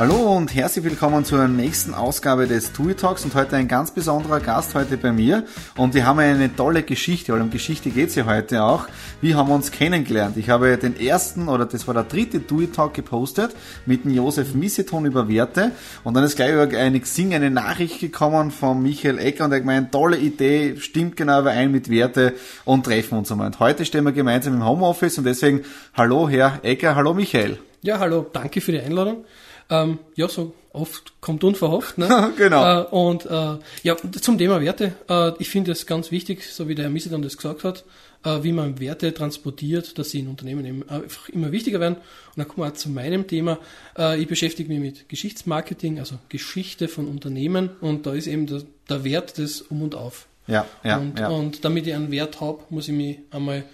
Hallo 0.00 0.34
und 0.34 0.54
herzlich 0.54 0.82
willkommen 0.82 1.26
zur 1.26 1.46
nächsten 1.46 1.92
Ausgabe 1.92 2.46
des 2.46 2.72
TUI 2.72 2.94
Talks 2.94 3.22
und 3.26 3.34
heute 3.34 3.56
ein 3.56 3.68
ganz 3.68 3.90
besonderer 3.90 4.40
Gast 4.40 4.74
heute 4.74 4.96
bei 4.96 5.12
mir 5.12 5.44
und 5.76 5.92
wir 5.92 6.06
haben 6.06 6.20
eine 6.20 6.56
tolle 6.56 6.84
Geschichte, 6.84 7.34
weil 7.34 7.42
um 7.42 7.50
Geschichte 7.50 7.90
geht's 7.90 8.14
ja 8.14 8.24
heute 8.24 8.64
auch. 8.64 8.88
Wie 9.20 9.34
haben 9.34 9.50
wir 9.50 9.54
uns 9.54 9.70
kennengelernt? 9.70 10.38
Ich 10.38 10.48
habe 10.48 10.78
den 10.78 10.98
ersten 10.98 11.48
oder 11.48 11.66
das 11.66 11.86
war 11.86 11.92
der 11.92 12.04
dritte 12.04 12.46
TUI 12.46 12.68
Talk 12.68 12.94
gepostet 12.94 13.54
mit 13.84 14.06
dem 14.06 14.14
Josef 14.14 14.54
Misseton 14.54 15.04
über 15.04 15.28
Werte 15.28 15.72
und 16.02 16.14
dann 16.14 16.24
ist 16.24 16.36
gleich 16.36 16.54
über 16.54 16.78
eine 16.78 16.98
Xing 16.98 17.34
eine 17.34 17.50
Nachricht 17.50 18.00
gekommen 18.00 18.52
von 18.52 18.82
Michael 18.82 19.18
Ecker 19.18 19.44
und 19.44 19.52
er 19.52 19.56
hat 19.56 19.64
gemeint, 19.64 19.92
tolle 19.92 20.16
Idee, 20.16 20.76
stimmt 20.78 21.18
genau 21.18 21.40
überein 21.42 21.70
mit 21.72 21.90
Werte 21.90 22.32
und 22.64 22.86
treffen 22.86 23.18
uns 23.18 23.30
einmal. 23.30 23.48
Und 23.48 23.60
heute 23.60 23.84
stehen 23.84 24.04
wir 24.04 24.12
gemeinsam 24.12 24.54
im 24.54 24.64
Homeoffice 24.64 25.18
und 25.18 25.24
deswegen 25.24 25.60
hallo 25.92 26.26
Herr 26.26 26.60
Ecker, 26.62 26.96
hallo 26.96 27.12
Michael. 27.12 27.58
Ja, 27.82 27.98
hallo, 27.98 28.24
danke 28.32 28.62
für 28.62 28.72
die 28.72 28.80
Einladung. 28.80 29.26
Ähm, 29.70 29.98
ja, 30.16 30.28
so 30.28 30.54
oft 30.72 31.20
kommt 31.20 31.44
unverhofft. 31.44 31.98
Ne? 31.98 32.32
genau. 32.36 32.82
Äh, 32.82 32.84
und 32.86 33.26
äh, 33.26 33.58
ja, 33.82 33.96
zum 34.20 34.38
Thema 34.38 34.60
Werte. 34.60 34.92
Äh, 35.08 35.32
ich 35.38 35.48
finde 35.48 35.72
es 35.72 35.86
ganz 35.86 36.10
wichtig, 36.10 36.44
so 36.52 36.68
wie 36.68 36.74
der 36.74 36.84
Herr 36.84 36.92
Missedan 36.92 37.22
das 37.22 37.36
gesagt 37.36 37.64
hat, 37.64 37.84
äh, 38.24 38.42
wie 38.42 38.52
man 38.52 38.80
Werte 38.80 39.12
transportiert, 39.14 39.98
dass 39.98 40.10
sie 40.10 40.20
in 40.20 40.28
Unternehmen 40.28 40.64
eben 40.64 40.88
einfach 40.88 41.28
immer 41.28 41.52
wichtiger 41.52 41.80
werden. 41.80 41.96
Und 41.96 42.36
dann 42.36 42.48
kommen 42.48 42.66
wir 42.66 42.72
auch 42.72 42.76
zu 42.76 42.90
meinem 42.90 43.26
Thema. 43.26 43.58
Äh, 43.96 44.20
ich 44.20 44.28
beschäftige 44.28 44.68
mich 44.68 44.80
mit 44.80 45.08
Geschichtsmarketing, 45.08 45.98
also 45.98 46.16
Geschichte 46.28 46.88
von 46.88 47.08
Unternehmen. 47.08 47.70
Und 47.80 48.06
da 48.06 48.12
ist 48.12 48.26
eben 48.26 48.46
der, 48.46 48.62
der 48.88 49.04
Wert 49.04 49.38
des 49.38 49.62
Um 49.62 49.82
und 49.82 49.94
Auf. 49.94 50.26
Ja, 50.46 50.66
ja, 50.82 50.98
und, 50.98 51.18
ja. 51.18 51.28
und 51.28 51.64
damit 51.64 51.86
ich 51.86 51.94
einen 51.94 52.10
Wert 52.10 52.40
habe, 52.40 52.60
muss 52.70 52.88
ich 52.88 52.94
mich 52.94 53.18
einmal 53.30 53.64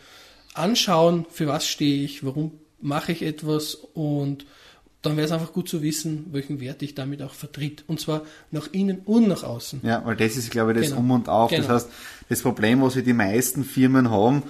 anschauen, 0.52 1.26
für 1.30 1.46
was 1.46 1.66
stehe 1.66 2.04
ich, 2.04 2.24
warum 2.24 2.52
mache 2.80 3.12
ich 3.12 3.22
etwas 3.22 3.74
und 3.74 4.44
dann 5.02 5.16
wäre 5.16 5.26
es 5.26 5.32
einfach 5.32 5.52
gut 5.52 5.68
zu 5.68 5.82
wissen, 5.82 6.26
welchen 6.32 6.60
Wert 6.60 6.82
ich 6.82 6.94
damit 6.94 7.22
auch 7.22 7.34
vertritt. 7.34 7.84
Und 7.86 8.00
zwar 8.00 8.22
nach 8.50 8.68
innen 8.72 8.98
und 9.04 9.28
nach 9.28 9.44
außen. 9.44 9.80
Ja, 9.84 10.02
weil 10.04 10.16
das 10.16 10.36
ist, 10.36 10.50
glaube 10.50 10.72
ich, 10.72 10.78
das 10.78 10.88
Genau. 10.88 11.00
Um 11.00 11.10
und 11.12 11.28
Auf. 11.28 11.50
Das 11.50 11.60
Genau. 11.60 11.74
heißt, 11.74 11.88
das 12.28 12.42
Problem, 12.42 12.82
was 12.82 12.96
wir 12.96 13.02
die 13.02 13.12
meisten 13.12 13.64
Firmen 13.64 14.10
haben, 14.10 14.42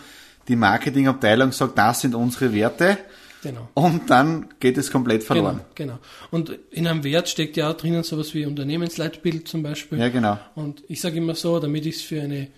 die 0.49 0.57
Marketingabteilung 0.57 1.53
sagt, 1.53 1.77
das 1.77 2.01
sind 2.01 2.15
unsere 2.15 2.55
Werte 2.55 2.97
Genau. 3.43 3.69
und 3.75 4.09
dann 4.11 4.49
geht 4.61 4.79
es 4.79 4.91
komplett 4.91 5.23
verloren. 5.23 5.61
Genau, 5.75 5.95
genau. 5.95 6.05
Und 6.31 6.59
in 6.71 6.87
einem 6.87 7.05
Wert 7.05 7.29
steckt 7.29 7.57
ja 7.57 7.71
auch 7.71 7.77
drinnen 7.77 8.03
sowas 8.03 8.33
wie 8.35 8.47
Unternehmensleitbild 8.47 9.47
zum 9.47 9.63
Beispiel. 9.63 9.99
Ja, 9.99 10.09
genau. 10.09 10.39
Und 10.55 10.83
ich 10.89 11.01
sage 11.01 11.19
immer 11.19 11.35
so, 11.35 11.59
damit 11.61 11.85
ich 11.87 11.97
es 11.97 12.03
für 12.03 12.23
eine 12.23 12.49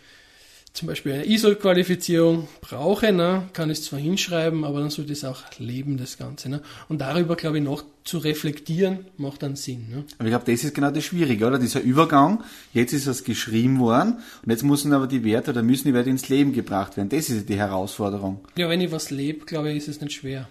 zum 0.79 0.87
Beispiel 0.87 1.13
eine 1.13 1.27
ISO-Qualifizierung 1.27 2.47
brauche, 2.61 3.13
ne, 3.13 3.49
kann 3.53 3.69
ich 3.69 3.79
es 3.79 3.85
zwar 3.87 3.99
hinschreiben, 3.99 4.65
aber 4.65 4.79
dann 4.79 4.91
sollte 4.91 5.13
es 5.13 5.25
auch 5.25 5.43
leben, 5.59 5.97
das 5.97 6.19
Ganze. 6.19 6.49
Ne? 6.49 6.63
Und 6.89 7.01
darüber, 7.01 7.35
glaube 7.35 7.59
ich, 7.59 7.65
noch 7.65 7.85
zu 8.05 8.19
reflektieren, 8.19 9.01
macht 9.17 9.43
dann 9.43 9.57
Sinn. 9.57 9.89
Ne? 9.91 10.05
Aber 10.19 10.29
ich 10.29 10.31
glaube, 10.31 10.51
das 10.51 10.63
ist 10.63 10.75
genau 10.75 10.93
das 10.93 11.05
Schwierige, 11.05 11.47
oder? 11.47 11.59
Dieser 11.59 11.81
Übergang, 11.81 12.45
jetzt 12.73 12.93
ist 12.93 13.09
es 13.09 13.25
geschrieben 13.25 13.81
worden 13.81 14.19
und 14.45 14.51
jetzt 14.51 14.63
müssen 14.63 14.93
aber 14.93 15.09
die 15.09 15.25
Werte 15.25 15.51
oder 15.51 15.65
müssen 15.65 15.89
die 15.89 15.95
Werte 15.95 16.11
ins 16.11 16.29
Leben 16.29 16.53
gebracht 16.53 16.97
werden. 16.97 17.09
Das 17.09 17.29
ist 17.29 17.49
die 17.49 17.57
Herausforderung. 17.57 18.39
Ja, 18.57 18.69
wenn 18.69 18.81
ich 18.81 18.93
was 18.93 19.11
lebe, 19.11 19.47
glaube 19.47 19.73
ich, 19.73 19.79
ist 19.79 19.89
es 19.89 20.01
nicht 20.01 20.13
schwer. 20.15 20.49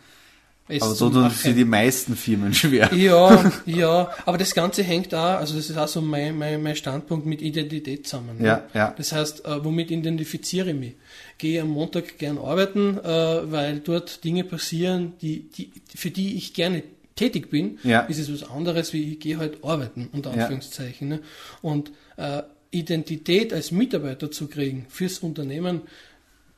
Es 0.70 0.82
Aber 0.82 0.96
so 0.96 1.10
tun 1.10 1.30
sich 1.30 1.56
die 1.56 1.64
meisten 1.64 2.16
Firmen 2.16 2.54
schwer. 2.54 2.94
Ja, 2.94 3.52
ja, 3.66 4.10
aber 4.26 4.38
das 4.38 4.54
Ganze 4.54 4.84
hängt 4.84 5.14
auch, 5.16 5.38
also 5.40 5.56
das 5.56 5.70
ist 5.70 5.78
auch 5.78 5.88
so 5.88 6.02
mein, 6.02 6.38
mein, 6.38 6.62
mein 6.62 6.76
Standpunkt 6.76 7.26
mit 7.26 7.42
Identität 7.42 8.06
zusammen. 8.06 8.38
ne? 8.40 8.46
Ja, 8.48 8.68
ja. 8.74 8.94
Das 8.98 9.14
heißt, 9.14 9.46
äh, 9.46 9.64
womit 9.64 9.92
identifiziere 9.92 10.72
ich 10.72 10.76
mich? 10.76 10.94
Gehe 11.38 11.62
am 11.62 11.70
Montag 11.70 12.18
gern 12.18 12.38
arbeiten, 12.38 12.98
äh, 12.98 13.52
weil 13.52 13.80
dort 13.80 14.24
Dinge 14.24 14.44
passieren, 14.44 15.14
die, 15.22 15.50
die, 15.50 15.72
für 15.96 16.12
die 16.12 16.36
ich 16.36 16.54
gerne 16.54 16.84
tätig 17.16 17.50
bin, 17.50 17.80
Ja. 17.84 18.02
ist 18.02 18.20
es 18.20 18.32
was 18.32 18.50
anderes, 18.50 18.92
wie 18.94 19.14
ich 19.14 19.20
gehe 19.20 19.38
halt 19.38 19.64
arbeiten, 19.64 20.10
unter. 20.12 20.32
Anführungszeichen. 20.32 21.08
Ne? 21.08 21.20
Und 21.62 21.92
äh, 22.18 22.44
Identität 22.72 23.54
als 23.54 23.72
Mitarbeiter 23.72 24.30
zu 24.32 24.48
kriegen 24.48 24.86
fürs 24.90 25.20
Unternehmen, 25.20 25.82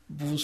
wo 0.08 0.36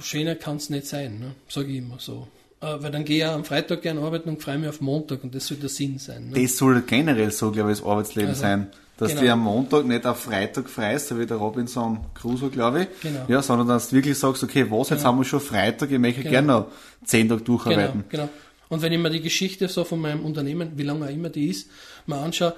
schöner 0.00 0.34
kann 0.34 0.56
es 0.58 0.68
nicht 0.68 0.86
sein, 0.86 1.18
ne? 1.18 1.34
sage 1.48 1.72
ich 1.72 1.78
immer 1.78 1.98
so. 1.98 2.28
Äh, 2.64 2.82
weil 2.82 2.90
dann 2.90 3.04
gehe 3.04 3.18
ich 3.18 3.26
am 3.26 3.44
Freitag 3.44 3.82
gern 3.82 3.98
arbeiten 3.98 4.28
und 4.28 4.42
freue 4.42 4.58
mich 4.58 4.68
auf 4.68 4.80
Montag 4.80 5.22
und 5.22 5.34
das 5.34 5.46
soll 5.46 5.58
der 5.58 5.68
Sinn 5.68 5.98
sein. 5.98 6.30
Ne? 6.30 6.40
Das 6.42 6.56
soll 6.56 6.80
generell 6.82 7.30
so, 7.30 7.50
glaube 7.50 7.72
ich, 7.72 7.78
das 7.78 7.86
Arbeitsleben 7.86 8.30
Also, 8.30 8.40
sein. 8.42 8.68
Dass 8.96 9.08
genau. 9.10 9.22
du 9.22 9.32
am 9.32 9.40
Montag 9.40 9.86
nicht 9.86 10.06
auf 10.06 10.20
Freitag 10.20 10.70
freist, 10.70 11.08
so 11.08 11.18
wie 11.18 11.26
der 11.26 11.36
Robinson 11.36 11.98
Crusoe, 12.14 12.48
glaube 12.48 12.82
ich. 12.82 12.88
Genau. 13.02 13.24
Ja, 13.26 13.42
sondern 13.42 13.66
dass 13.66 13.88
du 13.90 13.96
wirklich 13.96 14.16
sagst, 14.16 14.44
okay, 14.44 14.66
was, 14.70 14.90
jetzt 14.90 15.04
haben 15.04 15.18
wir 15.18 15.24
schon 15.24 15.40
Freitag, 15.40 15.90
ich 15.90 15.98
möchte 15.98 16.20
Genau. 16.20 16.30
gerne 16.30 16.46
noch 16.46 16.66
zehn 17.04 17.28
Tage 17.28 17.42
Genau, 17.42 17.58
durcharbeiten. 17.58 18.04
genau. 18.08 18.28
Und 18.68 18.82
wenn 18.82 18.92
ich 18.92 18.98
mir 18.98 19.10
die 19.10 19.20
Geschichte 19.20 19.68
so 19.68 19.82
von 19.84 20.00
meinem 20.00 20.24
Unternehmen, 20.24 20.72
wie 20.76 20.84
lange 20.84 21.06
auch 21.06 21.10
immer 21.10 21.28
die 21.28 21.48
ist, 21.48 21.68
mal 22.06 22.22
anschaue, 22.22 22.54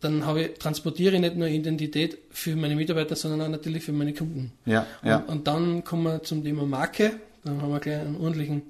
dann 0.00 0.26
habe 0.26 0.42
ich, 0.42 0.58
transportiere 0.58 1.14
ich 1.14 1.20
nicht 1.20 1.36
nur 1.36 1.48
Identität 1.48 2.18
für 2.30 2.54
meine 2.54 2.76
Mitarbeiter, 2.76 3.16
sondern 3.16 3.40
auch 3.40 3.48
natürlich 3.48 3.82
für 3.82 3.92
meine 3.92 4.12
Kunden. 4.12 4.52
Ja, 4.66 4.86
ja. 5.02 5.16
Und, 5.16 5.28
und 5.28 5.46
dann 5.46 5.84
kommen 5.84 6.02
wir 6.04 6.22
zum 6.22 6.44
Thema 6.44 6.66
Marke. 6.66 7.12
Dann 7.44 7.62
haben 7.62 7.72
wir 7.72 7.80
gleich 7.80 8.00
einen 8.00 8.16
ordentlichen 8.16 8.62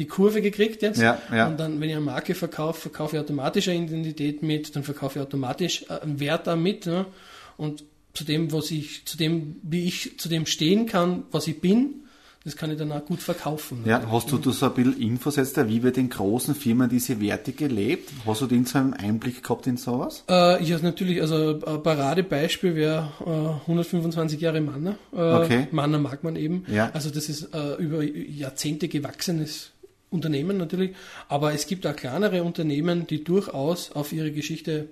die 0.00 0.06
Kurve 0.06 0.42
gekriegt 0.42 0.82
jetzt. 0.82 1.00
Ja, 1.00 1.20
ja. 1.32 1.46
Und 1.46 1.60
dann, 1.60 1.80
wenn 1.80 1.88
ich 1.88 1.94
eine 1.94 2.04
Marke 2.04 2.34
verkaufe, 2.34 2.80
verkaufe 2.80 3.16
ich 3.16 3.20
automatisch 3.22 3.68
eine 3.68 3.84
Identität 3.84 4.42
mit, 4.42 4.74
dann 4.74 4.82
verkaufe 4.82 5.18
ich 5.18 5.22
automatisch 5.24 5.84
äh, 5.88 6.00
einen 6.00 6.18
Wert 6.18 6.48
auch 6.48 6.56
mit. 6.56 6.86
Ne? 6.86 7.06
Und 7.56 7.84
zu 8.14 8.24
dem, 8.24 8.50
was 8.50 8.70
ich, 8.70 9.04
zu 9.04 9.16
dem, 9.16 9.56
wie 9.62 9.84
ich 9.86 10.18
zu 10.18 10.28
dem 10.28 10.46
stehen 10.46 10.86
kann, 10.86 11.24
was 11.30 11.46
ich 11.46 11.60
bin, 11.60 11.94
das 12.42 12.56
kann 12.56 12.70
ich 12.70 12.78
dann 12.78 12.90
auch 12.90 13.04
gut 13.04 13.20
verkaufen. 13.20 13.82
Ja, 13.84 14.00
hast 14.10 14.32
du 14.32 14.38
da 14.38 14.50
so 14.50 14.64
ein 14.64 14.72
bisschen 14.72 14.98
Infos 14.98 15.36
jetzt, 15.36 15.58
wie 15.68 15.80
bei 15.80 15.90
den 15.90 16.08
großen 16.08 16.54
Firmen 16.54 16.88
diese 16.88 17.20
Werte 17.20 17.52
gelebt? 17.52 18.10
Hast 18.24 18.40
du 18.40 18.46
den 18.46 18.64
so 18.64 18.78
einen 18.78 18.94
Einblick 18.94 19.42
gehabt 19.42 19.66
in 19.66 19.76
sowas? 19.76 20.24
Äh, 20.26 20.64
ja, 20.64 20.78
natürlich, 20.80 21.20
also 21.20 21.60
ein 21.66 21.82
Paradebeispiel 21.82 22.74
wäre 22.74 23.12
äh, 23.20 23.60
125 23.68 24.40
Jahre 24.40 24.62
Manner. 24.62 24.96
Äh, 25.12 25.40
Okay. 25.40 25.68
Manner 25.70 25.98
mag 25.98 26.24
man 26.24 26.36
eben. 26.36 26.64
Ja. 26.66 26.90
Also 26.94 27.10
das 27.10 27.28
ist 27.28 27.54
äh, 27.54 27.74
über 27.74 28.02
Jahrzehnte 28.02 28.88
gewachsenes 28.88 29.72
Unternehmen 30.10 30.56
natürlich. 30.56 30.92
Aber 31.28 31.52
es 31.52 31.66
gibt 31.66 31.86
auch 31.86 31.94
kleinere 31.96 32.42
Unternehmen, 32.42 33.06
die 33.06 33.22
durchaus 33.24 33.92
auf 33.92 34.12
ihre 34.12 34.32
Geschichte 34.32 34.88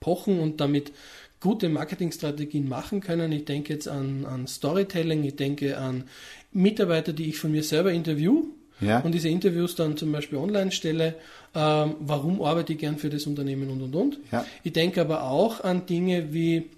pochen 0.00 0.40
und 0.40 0.60
damit 0.60 0.92
gute 1.40 1.68
Marketingstrategien 1.68 2.68
machen 2.68 3.00
können. 3.00 3.32
Ich 3.32 3.44
denke 3.44 3.72
jetzt 3.72 3.88
an, 3.88 4.24
an 4.26 4.46
Storytelling, 4.46 5.24
ich 5.24 5.36
denke 5.36 5.76
an 5.78 6.04
Mitarbeiter, 6.52 7.12
die 7.12 7.28
ich 7.28 7.36
von 7.38 7.50
mir 7.52 7.62
selber 7.64 7.92
interview 7.92 8.44
Ja. 8.80 9.00
und 9.00 9.12
diese 9.12 9.28
Interviews 9.28 9.74
dann 9.74 9.96
zum 9.96 10.12
Beispiel 10.12 10.38
online 10.38 10.70
stelle. 10.72 11.14
Ähm, 11.54 11.94
warum 12.00 12.42
arbeite 12.42 12.72
ich 12.74 12.78
gern 12.78 12.96
für 12.98 13.10
das 13.10 13.26
Unternehmen 13.26 13.70
und 13.70 13.82
und 13.82 13.94
und. 13.94 14.18
Ja. 14.30 14.44
Ich 14.62 14.72
denke 14.72 15.00
aber 15.00 15.24
auch 15.24 15.62
an 15.62 15.84
Dinge 15.86 16.32
wie, 16.32 16.70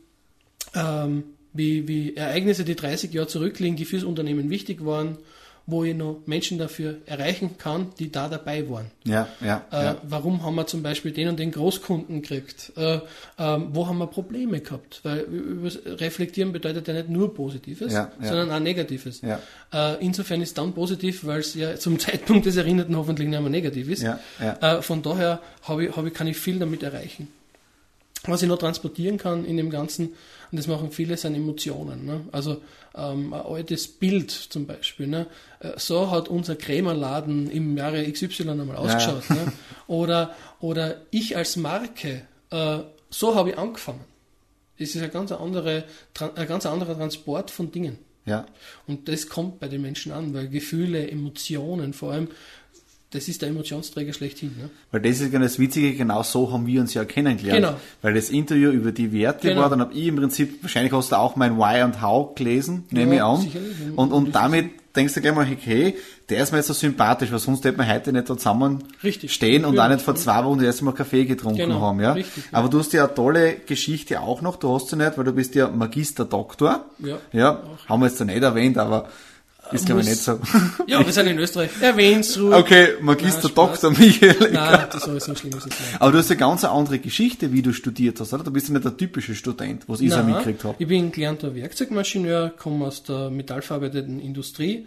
ähm, 0.75 1.25
wie, 1.53 1.87
wie 1.87 2.17
Ereignisse, 2.17 2.65
die 2.65 2.75
30 2.75 3.13
Jahre 3.13 3.29
zurückliegen, 3.29 3.77
die 3.77 3.85
fürs 3.85 4.03
Unternehmen 4.05 4.51
wichtig 4.51 4.85
waren, 4.85 5.19
wo 5.67 5.83
ich 5.85 5.95
noch 5.95 6.21
Menschen 6.27 6.59
dafür 6.59 6.99
erreichen 7.07 7.57
kann, 7.57 7.93
die 7.99 8.13
da 8.13 8.29
dabei 8.29 8.69
waren. 8.69 8.91
Ja, 9.05 9.29
ja, 9.41 9.65
Äh, 9.73 9.85
ja. 9.85 9.97
Warum 10.03 10.43
haben 10.43 10.57
wir 10.57 10.67
zum 10.67 10.83
Beispiel 10.83 11.13
den 11.13 11.29
und 11.29 11.39
den 11.39 11.53
Großkunden 11.53 12.21
gekriegt? 12.21 12.73
Äh, 12.77 12.99
ähm, 13.39 13.69
wo 13.73 13.87
haben 13.87 13.99
wir 13.99 14.07
Probleme 14.07 14.61
gehabt? 14.61 15.01
Weil 15.05 15.25
Reflektieren 15.87 16.53
bedeutet 16.53 16.87
ja 16.89 16.95
nicht 16.95 17.09
nur 17.09 17.33
Positives, 17.35 17.93
Ja, 17.93 18.11
ja. 18.21 18.29
sondern 18.29 18.51
auch 18.51 18.61
Negatives. 18.61 19.23
Äh, 19.73 20.05
insofern 20.05 20.43
ist 20.43 20.59
dann 20.59 20.73
positiv, 20.75 21.25
weil 21.25 21.41
es 21.41 21.55
ja 21.55 21.77
zum 21.77 21.99
Zeitpunkt 22.05 22.45
des 22.47 22.57
Erinnerten 22.57 22.97
hoffentlich 22.97 23.29
nicht 23.29 23.41
mehr 23.41 23.51
negativ 23.51 23.89
ist. 23.89 24.03
Äh, 24.61 24.83
von 24.83 25.03
daher 25.03 25.41
habe 25.63 25.87
ich, 25.87 25.97
habe 25.97 26.09
ich, 26.09 26.15
kann 26.15 26.27
ich 26.27 26.37
viel 26.37 26.59
damit 26.59 26.83
erreichen. 26.83 27.29
Was 28.27 28.43
ich 28.43 28.49
noch 28.49 28.59
transportieren 28.59 29.19
kann 29.19 29.45
in 29.45 29.57
dem 29.57 29.71
Ganzen, 29.71 30.15
und 30.51 30.59
das 30.59 30.67
machen 30.67 30.91
viele, 30.91 31.17
sind 31.17 31.35
Emotionen. 31.35 32.07
Ne? 32.07 32.21
Also 32.33 32.63
ähm, 32.95 33.35
ein 33.35 33.41
altes 33.43 33.87
Bild 33.89 34.31
zum 34.31 34.67
Beispiel. 34.67 35.07
Ne? 35.09 35.27
Äh, 35.61 35.73
So 35.77 36.11
hat 36.11 36.29
unser 36.29 36.57
Krämerladen 36.57 37.51
im 37.51 37.77
Jahre 37.77 38.11
XY 38.11 38.51
einmal 38.51 38.77
ausgeschaut. 38.77 39.29
Ne? 39.31 39.53
Oder, 39.87 40.35
oder 40.61 41.03
ich 41.11 41.37
als 41.37 41.57
Marke, 41.57 42.23
äh, 42.51 42.79
so 43.11 43.35
habe 43.35 43.51
ich 43.51 43.59
angefangen. 43.59 44.01
Es 44.79 44.95
ist 44.97 45.03
ein 45.03 45.11
ganz, 45.11 45.31
andere, 45.31 45.85
ein 46.35 46.49
ganz 46.49 46.67
anderer 46.67 46.97
Transport 46.97 47.51
von 47.51 47.71
Dingen. 47.71 47.99
ja. 48.25 48.47
Und 48.87 49.09
das 49.09 49.29
kommt 49.29 49.61
bei 49.61 49.69
den 49.69 49.83
Menschen 49.83 50.11
an, 50.13 50.33
weil 50.35 50.49
Gefühle, 50.49 51.09
Emotionen 51.11 51.93
vor 51.93 52.13
allem, 52.13 52.29
das 53.15 53.29
ist 53.29 53.41
der 53.43 53.49
Emotionsträger 53.51 54.13
schlechthin. 54.13 54.53
Ne? 54.61 54.71
Weil 54.91 55.01
das 55.03 55.21
ist 55.21 55.31
genau 55.31 55.45
das 55.45 55.59
Witzige, 55.59 55.95
genau 55.95 56.23
so 56.23 56.53
haben 56.53 56.67
wir 56.67 56.81
uns 56.81 56.95
ja 56.95 57.05
kennengelernt. 57.05 57.65
Genau. 57.65 57.77
Weil 58.03 58.15
das 58.15 58.31
Interview 58.31 58.71
über 58.71 58.93
die 58.93 59.13
Werte 59.13 59.49
Genau. 59.49 59.63
war, 59.63 59.71
dann 59.71 59.81
habe 59.81 59.95
ich 59.95 60.07
im 60.07 60.17
Prinzip, 60.17 60.63
wahrscheinlich 60.63 60.93
hast 60.93 61.13
du 61.13 61.17
auch 61.17 61.37
mein 61.37 61.57
Why 61.59 61.83
und 61.83 62.03
How 62.03 62.35
gelesen, 62.35 62.85
nehme 62.91 63.13
ich 63.15 63.19
Ja, 63.19 63.33
an. 63.33 63.41
sicherlich. 63.41 63.71
Und, 63.97 64.13
und 64.13 64.35
damit 64.35 64.71
denkst 64.97 65.15
du 65.15 65.21
gleich 65.21 65.35
mal, 65.35 65.47
okay, 65.51 65.95
der 66.29 66.43
ist 66.43 66.53
mir 66.53 66.59
jetzt 66.59 66.69
so 66.69 66.73
sympathisch, 66.73 67.31
weil 67.33 67.41
sonst 67.41 67.65
hätte 67.65 67.77
man 67.77 67.89
heute 67.93 68.13
nicht 68.13 68.31
da 68.31 68.37
zusammen 68.37 68.85
Richtig. 69.03 69.33
stehen 69.35 69.65
und 69.65 69.79
auch 69.79 69.89
nicht 69.89 70.01
vor 70.03 70.15
zwei 70.15 70.45
Wochen 70.45 70.59
das 70.59 70.67
erste 70.67 70.85
Mal 70.85 70.93
Kaffee 70.93 71.25
getrunken 71.25 71.59
Genau, 71.59 71.81
haben. 71.81 72.01
Ja? 72.01 72.13
richtig, 72.13 72.45
ja. 72.51 72.59
Aber 72.59 72.69
du 72.69 72.79
hast 72.79 72.93
ja 72.93 73.05
eine 73.07 73.15
tolle 73.15 73.55
Geschichte 73.67 74.21
auch 74.21 74.41
noch, 74.41 74.57
du 74.57 74.73
hast 74.75 74.89
sie 74.91 74.97
nicht, 74.97 75.19
weil 75.19 75.25
du 75.25 75.33
bist 75.33 75.55
ja 75.57 75.69
Magister 75.69 76.25
Doktor. 76.25 76.85
Ja. 77.01 77.19
Ja, 77.33 77.63
haben 77.89 78.01
wir 78.03 78.07
jetzt 78.07 78.21
da 78.21 78.25
nicht 78.25 78.43
erwähnt, 78.43 78.79
aber 78.79 79.09
Ist 79.73 79.87
glaube 79.87 80.03
ich 80.03 80.09
nicht 80.09 80.23
so. 80.23 80.39
Ja, 80.87 81.05
wir 81.05 81.13
sind 81.13 81.27
in 81.27 81.39
Österreich. 81.39 81.71
Erwähn's 81.81 82.39
ruhig. 82.39 82.55
Okay, 82.55 82.89
Magister 83.01 83.45
Nein. 83.45 83.55
Dr. 83.55 83.91
Michael. 83.91 84.51
Nein, 84.53 84.87
das 84.93 85.07
ist 85.07 85.25
so 85.25 85.35
schlimm 85.35 85.57
ist 85.57 85.67
nicht. 85.67 85.79
Aber 85.99 86.13
du 86.13 86.19
hast 86.19 86.31
eine 86.31 86.39
ganz 86.39 86.65
andere 86.65 86.99
Geschichte, 86.99 87.53
wie 87.53 87.63
du 87.63 87.73
studiert 87.73 88.21
hast, 88.21 88.33
oder? 88.33 88.45
Du 88.45 88.51
bist 88.51 88.69
ja 88.69 88.75
nicht 88.75 88.85
der 88.85 88.97
typische 88.97 89.35
Student, 89.35 89.85
was 89.89 90.01
ich 90.01 90.13
so 90.13 90.23
mitgekriegt 90.23 90.65
habe. 90.65 90.77
Ich 90.79 90.89
bin 90.89 91.11
gelernter 91.13 91.55
Werkzeugmaschineur, 91.55 92.51
komme 92.51 92.87
aus 92.87 93.03
der 93.03 93.31
metallverarbeitenden 93.31 94.21
Industrie, 94.21 94.87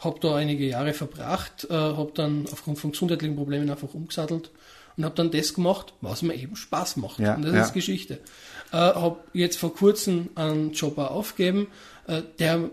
habe 0.00 0.18
da 0.20 0.36
einige 0.36 0.66
Jahre 0.66 0.92
verbracht, 0.92 1.66
äh, 1.70 1.74
habe 1.74 2.10
dann 2.14 2.46
aufgrund 2.50 2.78
von 2.78 2.90
gesundheitlichen 2.92 3.36
Problemen 3.36 3.70
einfach 3.70 3.94
umgesattelt 3.94 4.50
und 4.96 5.04
habe 5.04 5.14
dann 5.14 5.30
das 5.30 5.54
gemacht, 5.54 5.94
was 6.00 6.22
mir 6.22 6.34
eben 6.34 6.56
Spaß 6.56 6.96
macht. 6.96 7.20
Ja, 7.20 7.34
und 7.34 7.42
das 7.42 7.54
ja. 7.54 7.62
ist 7.62 7.74
Geschichte. 7.74 8.18
Äh, 8.72 8.76
habe 8.76 9.18
jetzt 9.32 9.58
vor 9.58 9.72
kurzem 9.74 10.30
einen 10.34 10.72
Job 10.72 10.98
aufgegeben, 10.98 11.68
äh, 12.08 12.22
der 12.38 12.70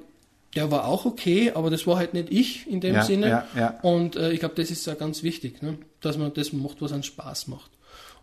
der 0.56 0.72
war 0.72 0.88
auch 0.88 1.06
okay, 1.06 1.52
aber 1.54 1.70
das 1.70 1.88
war 1.88 1.98
halt 1.98 2.14
nicht 2.14 2.32
ich 2.32 2.68
in 2.70 2.80
dem 2.82 2.96
Ja, 2.96 3.04
Sinne. 3.04 3.28
ja, 3.28 3.48
ja. 3.56 3.80
Und 3.82 4.16
äh, 4.16 4.32
ich 4.32 4.40
glaube, 4.40 4.56
das 4.56 4.72
ist 4.72 4.86
ja 4.86 4.94
ganz 4.94 5.24
wichtig, 5.24 5.62
ne? 5.62 5.78
dass 6.02 6.18
man 6.18 6.34
das 6.34 6.54
macht, 6.54 6.82
was 6.82 6.92
einen 6.92 7.04
Spaß 7.04 7.48
macht. 7.48 7.72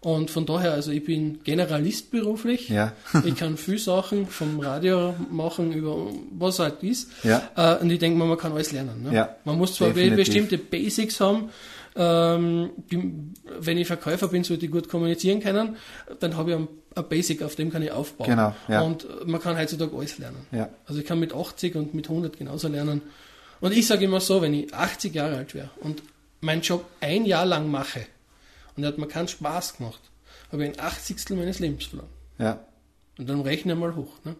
Und 0.03 0.31
von 0.31 0.47
daher, 0.47 0.73
also 0.73 0.93
ich 0.93 1.05
bin 1.05 1.41
Generalist 1.44 2.11
beruflich. 2.11 2.71
Ja. 2.71 2.93
ich 3.25 3.35
kann 3.37 3.59
viel 3.59 3.79
Sachen 3.79 4.27
vom 4.27 4.59
Radio 4.61 5.15
machen 5.31 5.73
über 5.73 6.06
was 6.38 6.59
halt 6.59 6.82
ist. 6.82 7.11
Ja. 7.23 7.43
Äh, 7.55 7.82
und 7.82 7.91
ich 7.91 7.99
denke 7.99 8.19
mal, 8.19 8.27
man 8.27 8.38
kann 8.38 8.53
alles 8.53 8.73
lernen. 8.73 9.03
Ne? 9.03 9.15
Ja, 9.15 9.37
man 9.44 9.59
muss 9.59 9.75
zwar 9.75 9.88
definitiv. 9.88 10.17
bestimmte 10.17 10.59
Basics 10.59 11.21
haben. 11.21 11.50
Ähm, 11.96 12.70
die, 12.90 13.12
wenn 13.58 13.78
ich 13.78 13.87
Verkäufer 13.87 14.28
bin, 14.28 14.44
sollte 14.44 14.66
ich 14.66 14.72
gut 14.72 14.88
kommunizieren 14.88 15.40
können. 15.40 15.76
Dann 16.20 16.37
habe 16.37 16.50
ich 16.50 16.56
ein, 16.56 16.69
ein 16.94 17.08
Basic, 17.08 17.42
auf 17.42 17.56
dem 17.56 17.70
kann 17.70 17.82
ich 17.82 17.90
aufbauen. 17.90 18.28
Genau, 18.28 18.54
ja. 18.69 18.82
Und 18.82 19.06
man 19.26 19.40
kann 19.40 19.56
heutzutage 19.56 19.96
alles 19.96 20.19
lernen. 20.19 20.46
Ja. 20.52 20.69
Also 20.87 21.00
ich 21.00 21.06
kann 21.06 21.19
mit 21.19 21.34
80 21.34 21.75
und 21.75 21.94
mit 21.94 22.08
100 22.08 22.37
genauso 22.37 22.69
lernen. 22.69 23.02
Und 23.60 23.72
ich 23.76 23.87
sage 23.87 24.04
immer 24.04 24.20
so, 24.20 24.40
wenn 24.40 24.54
ich 24.54 24.72
80 24.72 25.14
Jahre 25.14 25.37
alt 25.37 25.54
wäre 25.54 25.70
und 25.81 26.02
meinen 26.40 26.62
Job 26.62 26.84
ein 27.00 27.26
Jahr 27.26 27.44
lang 27.44 27.70
mache 27.70 28.06
und 28.76 28.84
er 28.84 28.88
hat 28.88 28.98
mir 28.98 29.08
keinen 29.08 29.28
Spaß 29.28 29.76
gemacht, 29.76 30.00
habe 30.52 30.64
ich 30.64 30.70
ein 30.70 30.81
80. 30.81 31.31
meines 31.31 31.58
Lebens 31.58 31.86
verloren. 31.86 32.08
Ja. 32.38 32.60
Und 33.19 33.28
dann 33.28 33.40
rechne 33.43 33.75
mal 33.75 33.94
hoch. 33.94 34.12
Ne? 34.25 34.34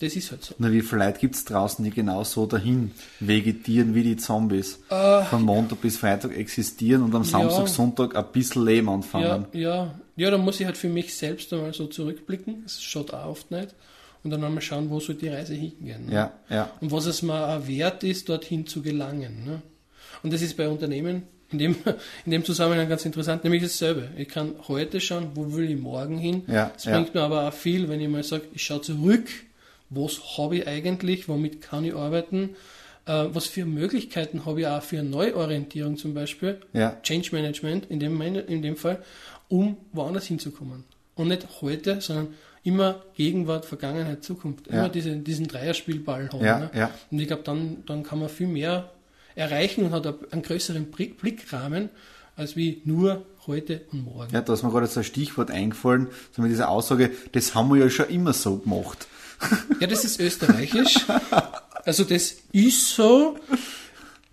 Das 0.00 0.16
ist 0.16 0.30
halt 0.32 0.44
so. 0.44 0.54
Na, 0.58 0.72
wie 0.72 0.80
viele 0.82 1.04
Leute 1.06 1.20
gibt's 1.20 1.44
draußen, 1.44 1.84
die 1.84 1.90
genau 1.92 2.24
so 2.24 2.46
dahin 2.46 2.90
vegetieren 3.20 3.94
wie 3.94 4.02
die 4.02 4.16
Zombies? 4.16 4.80
Äh. 4.90 5.22
Von 5.24 5.42
Montag 5.42 5.80
bis 5.80 5.96
Freitag 5.98 6.36
existieren 6.36 7.02
und 7.02 7.14
am 7.14 7.24
Samstag, 7.24 7.60
Ja. 7.60 7.66
Sonntag 7.68 8.16
ein 8.16 8.24
bisschen 8.32 8.64
Leben 8.64 8.88
Ja, 8.88 8.94
anfangen. 8.94 9.46
ja, 9.52 9.94
ja, 10.16 10.30
da 10.30 10.38
muss 10.38 10.58
ich 10.60 10.66
halt 10.66 10.76
für 10.76 10.88
mich 10.88 11.14
selbst 11.16 11.52
einmal 11.52 11.72
so 11.74 11.86
zurückblicken. 11.86 12.62
Das 12.64 12.82
schaut 12.82 13.12
auch 13.14 13.26
oft 13.26 13.50
nicht. 13.50 13.74
Und 14.24 14.30
dann 14.30 14.42
einmal 14.42 14.62
schauen, 14.62 14.88
wo 14.90 15.00
soll 15.00 15.16
die 15.16 15.28
Reise 15.28 15.54
hingehen. 15.54 16.06
Ne? 16.06 16.12
Ja, 16.14 16.32
ja. 16.48 16.70
Und 16.80 16.90
was 16.92 17.06
es 17.06 17.22
mir 17.22 17.46
auch 17.46 17.66
wert 17.68 18.02
ist, 18.04 18.28
dorthin 18.28 18.66
zu 18.66 18.80
gelangen. 18.82 19.44
Ne? 19.44 19.62
Und 20.22 20.32
das 20.32 20.40
ist 20.42 20.56
bei 20.56 20.68
Unternehmen 20.68 21.24
in 21.52 21.58
dem, 21.58 21.76
in 22.24 22.32
dem 22.32 22.44
Zusammenhang 22.44 22.88
ganz 22.88 23.04
interessant, 23.04 23.44
nämlich 23.44 23.62
dasselbe. 23.62 24.08
Ich 24.16 24.28
kann 24.28 24.54
heute 24.66 25.00
schauen, 25.00 25.28
wo 25.34 25.52
will 25.54 25.70
ich 25.70 25.78
morgen 25.78 26.16
hin. 26.18 26.42
Ja, 26.48 26.72
Es 26.76 26.84
ja. 26.84 26.94
bringt 26.98 27.14
mir 27.14 27.20
aber 27.22 27.46
auch 27.48 27.52
viel, 27.52 27.88
wenn 27.88 28.00
ich 28.00 28.08
mal 28.08 28.22
sage, 28.24 28.44
ich 28.54 28.62
schaue 28.64 28.80
zurück, 28.80 29.28
was 29.90 30.38
habe 30.38 30.56
ich 30.58 30.66
eigentlich, 30.68 31.28
womit 31.28 31.60
kann 31.60 31.84
ich 31.84 31.94
arbeiten, 31.94 32.50
äh, 33.06 33.24
was 33.28 33.46
für 33.46 33.64
Möglichkeiten 33.66 34.46
habe 34.46 34.60
ich 34.62 34.66
auch 34.66 34.82
für 34.82 35.02
Neuorientierung 35.02 35.96
zum 35.96 36.14
Beispiel, 36.14 36.60
Ja. 36.72 36.96
Change 37.02 37.30
Management 37.32 37.86
in 37.90 38.00
dem, 38.00 38.20
in 38.20 38.62
dem 38.62 38.76
Fall, 38.76 39.02
um 39.48 39.76
woanders 39.92 40.26
hinzukommen. 40.26 40.84
Und 41.14 41.28
nicht 41.28 41.46
heute, 41.60 42.00
sondern 42.00 42.28
immer 42.64 43.02
Gegenwart, 43.14 43.66
Vergangenheit, 43.66 44.24
Zukunft. 44.24 44.66
Immer 44.68 44.84
Ja. 44.84 44.88
diese, 44.88 45.14
diesen 45.16 45.46
Dreierspielball 45.46 46.30
haben. 46.32 46.44
Ja, 46.44 46.58
ne? 46.60 46.70
ja. 46.74 46.90
Und 47.10 47.18
ich 47.20 47.26
glaube, 47.26 47.42
dann, 47.44 47.84
dann 47.86 48.02
kann 48.02 48.18
man 48.18 48.28
viel 48.30 48.46
mehr 48.48 48.90
erreichen 49.36 49.84
und 49.84 49.92
hat 49.92 50.06
einen 50.32 50.42
größeren 50.42 50.86
Blick- 50.86 51.18
Blickrahmen, 51.20 51.90
als 52.36 52.56
wie 52.56 52.80
nur 52.84 53.24
heute 53.46 53.82
und 53.92 54.04
morgen. 54.06 54.32
Ja, 54.32 54.40
da 54.40 54.54
ist 54.54 54.62
mir 54.62 54.70
gerade 54.70 54.86
so 54.86 55.00
ein 55.00 55.04
Stichwort 55.04 55.50
eingefallen, 55.50 56.08
so 56.32 56.40
mit 56.42 56.50
dieser 56.50 56.68
Aussage, 56.68 57.10
das 57.32 57.54
haben 57.54 57.68
wir 57.68 57.76
ja 57.84 57.90
schon 57.90 58.08
immer 58.08 58.32
so 58.32 58.56
gemacht. 58.56 59.06
Ja, 59.80 59.86
das 59.86 60.04
ist 60.04 60.20
österreichisch. 60.20 60.96
Also 61.84 62.04
das 62.04 62.34
ist 62.52 62.88
so, 62.90 63.36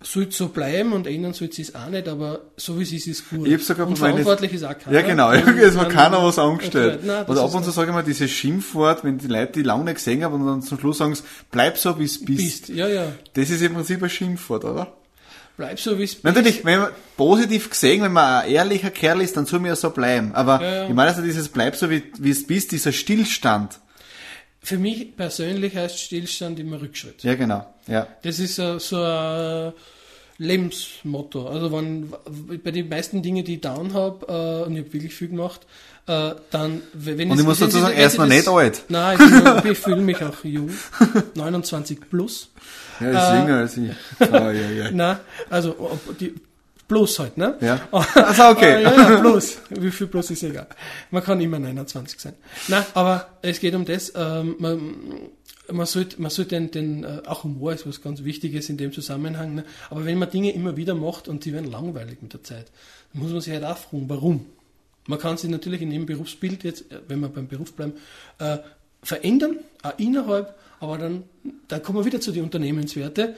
soll 0.02 0.32
so 0.32 0.48
bleiben 0.48 0.92
und 0.92 1.06
ändern 1.06 1.32
soll 1.34 1.48
es 1.56 1.74
auch 1.74 1.88
nicht, 1.88 2.08
aber 2.08 2.40
so 2.56 2.78
wie 2.78 2.82
es 2.82 2.92
ist, 2.92 3.06
ist 3.06 3.30
gut. 3.30 3.46
Ich 3.46 3.54
hab 3.54 3.60
sogar 3.60 3.86
und 3.86 3.98
verantwortlich 3.98 4.52
ist 4.54 4.64
auch 4.64 4.76
keiner. 4.78 4.98
Ja, 5.00 5.06
genau. 5.06 5.30
Es 5.60 5.74
man- 5.74 5.88
keiner 5.88 6.22
was 6.24 6.38
angestellt. 6.38 7.00
Nein, 7.04 7.24
das 7.26 7.28
Oder 7.30 7.42
ab 7.42 7.48
ist 7.50 7.54
und 7.54 7.64
zu 7.64 7.70
sage 7.70 7.88
ich 7.90 7.94
mal 7.94 8.02
dieses 8.02 8.30
Schimpfwort, 8.30 9.04
wenn 9.04 9.18
die 9.18 9.26
Leute 9.28 9.52
die 9.52 9.62
lange 9.62 9.84
nicht 9.84 9.96
gesehen 9.96 10.24
haben 10.24 10.34
und 10.40 10.46
dann 10.46 10.62
zum 10.62 10.78
Schluss 10.78 10.98
sagen, 10.98 11.14
sie, 11.14 11.22
bleib 11.50 11.76
so, 11.78 11.98
wie 11.98 12.04
es 12.04 12.24
bist. 12.24 12.38
bist. 12.66 12.68
Ja, 12.70 12.88
ja. 12.88 13.12
Das 13.34 13.50
ist 13.50 13.62
im 13.62 13.74
Prinzip 13.74 14.02
ein 14.02 14.10
Schimpfwort, 14.10 14.64
oder? 14.64 14.92
Bleib 15.58 15.78
so, 15.78 15.98
wie 15.98 16.04
es 16.04 16.14
bist. 16.14 16.24
Natürlich, 16.24 16.64
wenn 16.64 16.80
man 16.80 16.90
positiv 17.18 17.68
gesehen, 17.68 18.02
wenn 18.02 18.12
man 18.12 18.42
ein 18.44 18.50
ehrlicher 18.50 18.90
Kerl 18.90 19.20
ist, 19.20 19.36
dann 19.36 19.44
soll 19.46 19.60
man 19.60 19.68
ja 19.68 19.76
so 19.76 19.90
bleiben. 19.90 20.34
Aber 20.34 20.62
Ja, 20.62 20.74
ja. 20.74 20.88
ich 20.88 20.94
meine 20.94 21.10
also 21.10 21.20
dieses 21.22 21.48
bleib 21.50 21.76
so, 21.76 21.90
wie 21.90 22.02
es 22.30 22.46
bist, 22.46 22.72
dieser 22.72 22.92
Stillstand. 22.92 23.78
Für 24.62 24.78
mich 24.78 25.16
persönlich 25.16 25.74
heißt 25.76 25.98
Stillstand 25.98 26.58
immer 26.60 26.80
Rückschritt. 26.80 27.22
Ja, 27.24 27.34
genau. 27.34 27.66
Ja. 27.88 28.06
Das 28.22 28.38
ist 28.38 28.58
äh, 28.58 28.78
so 28.78 28.96
ein 29.02 29.72
Lebensmotto. 30.38 31.48
Also 31.48 31.72
wenn, 31.72 32.12
bei 32.62 32.70
den 32.70 32.88
meisten 32.88 33.22
Dingen, 33.22 33.44
die 33.44 33.54
ich 33.54 33.60
down 33.60 33.92
habe, 33.94 34.26
äh, 34.62 34.66
und 34.66 34.76
ich 34.76 34.82
habe 34.84 34.92
wirklich 34.92 35.14
viel 35.14 35.28
gemacht, 35.28 35.62
äh, 36.06 36.32
dann, 36.50 36.82
wenn 36.94 37.30
Und 37.30 37.38
ich 37.38 37.44
muss 37.44 37.60
wenn 37.60 37.68
dazu 37.68 37.80
sagen, 37.80 37.94
er 37.96 38.04
das- 38.08 38.18
nicht 38.28 38.48
alt. 38.48 38.82
Nein, 38.88 39.18
ich, 39.64 39.70
ich 39.72 39.78
fühle 39.78 40.00
mich 40.00 40.22
auch 40.22 40.44
jung. 40.44 40.70
29 41.34 41.98
plus. 42.10 42.50
Ja, 43.00 43.08
ist 43.10 43.16
Äh, 43.16 43.40
jünger 43.40 43.56
als 43.58 43.76
ich. 43.76 43.90
Oh, 44.20 44.26
ja, 44.34 44.50
ja. 44.52 44.90
Nein, 44.92 45.16
also 45.50 45.74
ob 45.78 46.18
die, 46.18 46.34
plus 46.92 47.18
halt, 47.18 47.38
ne? 47.38 47.56
Ja. 47.60 47.80
Also 48.14 48.42
okay. 48.48 48.82
ja, 48.86 48.94
ja, 48.94 49.20
plus. 49.20 49.58
Wie 49.70 49.90
viel 49.90 50.08
plus 50.08 50.30
ist 50.30 50.42
egal. 50.42 50.66
Man 51.10 51.24
kann 51.24 51.40
immer 51.40 51.58
29 51.58 52.20
sein. 52.20 52.34
Nein, 52.68 52.84
aber 52.92 53.28
es 53.40 53.60
geht 53.60 53.74
um 53.74 53.86
das, 53.86 54.12
ähm, 54.14 54.56
man, 54.58 54.94
man 55.70 55.86
sollte, 55.86 56.20
man 56.20 56.30
sollte 56.30 56.50
den, 56.50 56.70
den, 56.70 57.04
äh, 57.04 57.22
auch 57.26 57.44
Humor 57.44 57.72
ist 57.72 57.86
was 57.86 58.02
ganz 58.02 58.24
Wichtiges 58.24 58.68
in 58.68 58.76
dem 58.76 58.92
Zusammenhang, 58.92 59.54
ne? 59.54 59.64
aber 59.88 60.04
wenn 60.04 60.18
man 60.18 60.30
Dinge 60.30 60.52
immer 60.52 60.76
wieder 60.76 60.94
macht 60.94 61.28
und 61.28 61.46
die 61.46 61.52
werden 61.54 61.70
langweilig 61.70 62.20
mit 62.20 62.34
der 62.34 62.42
Zeit, 62.42 62.66
dann 63.12 63.22
muss 63.22 63.32
man 63.32 63.40
sich 63.40 63.54
halt 63.54 63.64
auch 63.64 63.78
fragen, 63.78 64.04
warum? 64.08 64.46
Man 65.06 65.18
kann 65.18 65.36
sich 65.38 65.50
natürlich 65.50 65.80
in 65.80 65.90
dem 65.90 66.04
Berufsbild 66.04 66.62
jetzt, 66.62 66.92
äh, 66.92 67.00
wenn 67.08 67.20
wir 67.20 67.28
beim 67.28 67.48
Beruf 67.48 67.72
bleiben, 67.72 67.94
äh, 68.38 68.58
verändern, 69.02 69.60
auch 69.82 69.98
innerhalb, 69.98 70.54
aber 70.78 70.98
dann, 70.98 71.24
da 71.68 71.78
kommen 71.78 72.00
wir 72.00 72.04
wieder 72.04 72.20
zu 72.20 72.32
den 72.32 72.44
Unternehmenswerte. 72.44 73.36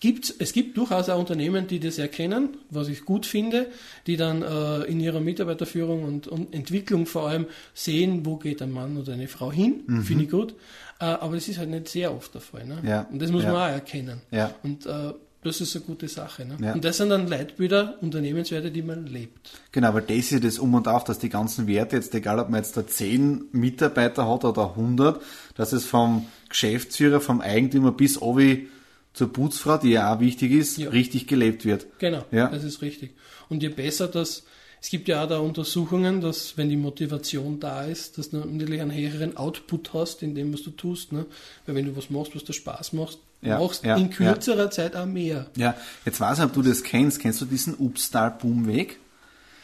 Gibt's, 0.00 0.32
es 0.38 0.52
gibt 0.52 0.76
durchaus 0.76 1.08
auch 1.08 1.18
Unternehmen, 1.18 1.66
die 1.66 1.80
das 1.80 1.98
erkennen, 1.98 2.50
was 2.70 2.88
ich 2.88 3.04
gut 3.04 3.26
finde, 3.26 3.66
die 4.06 4.16
dann 4.16 4.42
äh, 4.42 4.84
in 4.84 5.00
ihrer 5.00 5.20
Mitarbeiterführung 5.20 6.04
und, 6.04 6.28
und 6.28 6.54
Entwicklung 6.54 7.06
vor 7.06 7.28
allem 7.28 7.46
sehen, 7.74 8.24
wo 8.24 8.36
geht 8.36 8.62
ein 8.62 8.70
Mann 8.70 8.96
oder 8.96 9.14
eine 9.14 9.26
Frau 9.26 9.50
hin, 9.50 10.02
finde 10.04 10.24
ich 10.24 10.30
gut. 10.30 10.54
Äh, 11.00 11.04
aber 11.04 11.34
das 11.34 11.48
ist 11.48 11.58
halt 11.58 11.70
nicht 11.70 11.88
sehr 11.88 12.14
oft 12.14 12.32
der 12.34 12.40
Fall. 12.40 12.64
Ne? 12.64 12.78
Mhm. 12.82 12.88
Ja, 12.88 13.06
Und 13.10 13.22
das 13.22 13.30
muss 13.30 13.42
ja. 13.42 13.52
man 13.52 13.62
auch 13.62 13.74
erkennen. 13.74 14.20
Ja. 14.30 14.54
Und 14.62 14.86
äh, 14.86 15.12
das 15.42 15.60
ist 15.60 15.76
eine 15.76 15.84
gute 15.84 16.08
Sache. 16.08 16.44
Ne? 16.44 16.56
Ja. 16.60 16.72
Und 16.72 16.84
das 16.84 16.96
sind 16.96 17.10
dann 17.10 17.28
Leitbilder, 17.28 17.98
Unternehmenswerte, 18.00 18.70
die 18.70 18.82
man 18.82 19.06
lebt. 19.06 19.50
Genau, 19.70 19.94
weil 19.94 20.02
das 20.02 20.32
ist 20.32 20.42
das 20.44 20.58
Um 20.58 20.74
und 20.74 20.88
Auf, 20.88 21.04
dass 21.04 21.18
die 21.20 21.28
ganzen 21.28 21.68
Werte, 21.68 21.96
jetzt 21.96 22.14
egal 22.14 22.40
ob 22.40 22.50
man 22.50 22.60
jetzt 22.60 22.76
da 22.76 22.86
10 22.86 23.46
Mitarbeiter 23.52 24.28
hat 24.28 24.44
oder 24.44 24.70
100, 24.70 25.22
dass 25.54 25.72
es 25.72 25.84
vom 25.84 26.26
Geschäftsführer, 26.48 27.20
vom 27.20 27.40
Eigentümer 27.40 27.92
bis 27.92 28.20
obi 28.20 28.68
zur 29.14 29.32
Putzfrau, 29.32 29.78
die 29.78 29.90
ja 29.90 30.14
auch 30.14 30.20
wichtig 30.20 30.52
ist, 30.52 30.78
Ja. 30.78 30.90
richtig 30.90 31.26
gelebt 31.26 31.64
wird. 31.64 31.86
Genau, 31.98 32.24
Ja. 32.30 32.48
das 32.48 32.64
ist 32.64 32.82
richtig. 32.82 33.10
Und 33.48 33.62
je 33.62 33.68
besser 33.70 34.06
das, 34.08 34.44
es 34.80 34.90
gibt 34.90 35.08
ja 35.08 35.24
auch 35.24 35.28
da 35.28 35.38
Untersuchungen, 35.38 36.20
dass 36.20 36.56
wenn 36.56 36.68
die 36.68 36.76
Motivation 36.76 37.58
da 37.58 37.84
ist, 37.84 38.16
dass 38.18 38.30
du 38.30 38.36
natürlich 38.36 38.80
einen 38.80 38.92
höheren 38.94 39.36
Output 39.36 39.92
hast 39.92 40.22
in 40.22 40.34
dem, 40.36 40.52
was 40.52 40.62
du 40.62 40.70
tust. 40.70 41.10
Ne? 41.12 41.26
Weil 41.66 41.74
wenn 41.74 41.86
du 41.86 41.96
was 41.96 42.10
machst, 42.10 42.34
was 42.36 42.44
dir 42.44 42.52
Spaß 42.52 42.92
macht, 42.92 43.18
Ja, 43.42 43.58
machst 43.58 43.84
ja, 43.84 43.96
in 43.96 44.10
kürzerer 44.10 44.70
Zeit 44.70 44.94
auch 44.96 45.06
mehr. 45.06 45.46
Ja, 45.56 45.74
jetzt 46.04 46.20
weiß 46.20 46.38
ich, 46.38 46.44
ob 46.44 46.52
du 46.52 46.62
das 46.62 46.82
kennst. 46.82 47.20
Kennst 47.20 47.40
du 47.40 47.44
diesen 47.44 47.74
Upstal 47.74 48.30
Boomweg? 48.40 48.98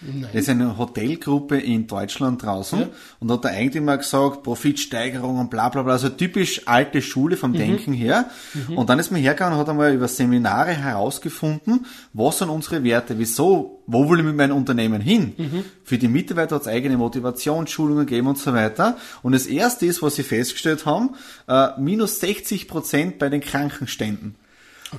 Nein. 0.06 0.28
Das 0.32 0.42
ist 0.42 0.48
eine 0.48 0.76
Hotelgruppe 0.76 1.58
in 1.58 1.86
Deutschland 1.86 2.42
draußen. 2.42 2.80
Ja. 2.80 2.88
Und 3.20 3.28
da 3.28 3.34
hat 3.34 3.44
der 3.44 3.52
Eigentümer 3.52 3.96
gesagt, 3.96 4.42
Profitsteigerung 4.42 5.38
und 5.38 5.50
bla 5.50 5.68
bla 5.68 5.82
bla. 5.82 5.92
Also 5.94 6.08
typisch 6.10 6.62
alte 6.66 7.02
Schule 7.02 7.36
vom 7.36 7.52
Denken 7.52 7.92
her. 7.92 8.30
Und 8.74 8.88
dann 8.90 8.98
ist 8.98 9.10
man 9.10 9.20
hergegangen 9.20 9.54
und 9.54 9.60
hat 9.60 9.68
einmal 9.68 9.94
über 9.94 10.08
Seminare 10.08 10.72
herausgefunden, 10.72 11.86
was 12.12 12.38
sind 12.38 12.50
unsere 12.50 12.84
Werte, 12.84 13.18
wieso, 13.18 13.82
wo 13.86 14.08
will 14.08 14.20
ich 14.20 14.24
mit 14.24 14.36
meinem 14.36 14.56
Unternehmen 14.56 15.00
hin? 15.00 15.34
Für 15.84 15.98
die 15.98 16.08
Mitarbeiter 16.08 16.56
hat 16.56 16.62
es 16.62 16.68
eigene 16.68 16.96
Motivationsschulungen 16.96 18.06
gegeben 18.06 18.28
und 18.28 18.38
so 18.38 18.52
weiter. 18.52 18.96
Und 19.22 19.32
das 19.32 19.46
erste 19.46 19.86
ist, 19.86 20.02
was 20.02 20.16
sie 20.16 20.22
festgestellt 20.22 20.86
haben, 20.86 21.10
äh, 21.48 21.68
minus 21.78 22.20
60 22.20 22.68
Prozent 22.68 23.18
bei 23.18 23.28
den 23.28 23.40
Krankenständen. 23.40 24.36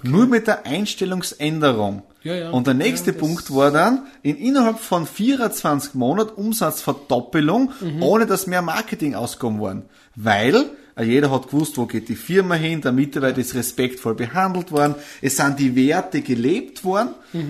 Nur 0.04 0.28
mit 0.28 0.48
der 0.48 0.66
Einstellungsänderung. 0.66 2.04
Ja, 2.24 2.36
ja. 2.36 2.50
Und 2.52 2.68
der 2.68 2.74
nächste 2.74 3.12
Ja, 3.12 3.18
Punkt 3.18 3.54
war 3.54 3.72
dann, 3.72 4.04
in 4.24 4.36
innerhalb 4.38 4.80
von 4.80 5.06
24 5.06 5.94
Monaten 5.94 6.34
Umsatzverdoppelung, 6.42 7.72
Mhm. 7.82 8.02
ohne 8.04 8.26
dass 8.26 8.48
mehr 8.48 8.62
Marketingausgaben 8.62 9.60
waren. 9.60 9.84
Weil 10.16 10.66
Äh, 10.98 11.04
Jeder 11.04 11.30
hat 11.30 11.48
gewusst, 11.48 11.78
wo 11.78 11.86
geht 11.88 12.08
die 12.08 12.16
Firma 12.16 12.56
hin, 12.56 12.80
der 12.80 12.94
Mitarbeiter 12.94 13.40
ist 13.40 13.54
respektvoll 13.54 14.16
behandelt 14.16 14.72
worden, 14.72 14.96
es 15.22 15.36
sind 15.36 15.60
die 15.60 15.76
Werte 15.76 16.22
gelebt 16.22 16.86
worden, 16.86 17.10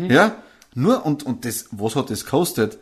ja, 0.09 0.35
nur, 0.73 1.05
und, 1.05 1.23
und 1.27 1.45
das, 1.45 1.67
was 1.69 1.95
hat 1.95 2.09
das 2.09 2.25
gekostet? 2.25 2.79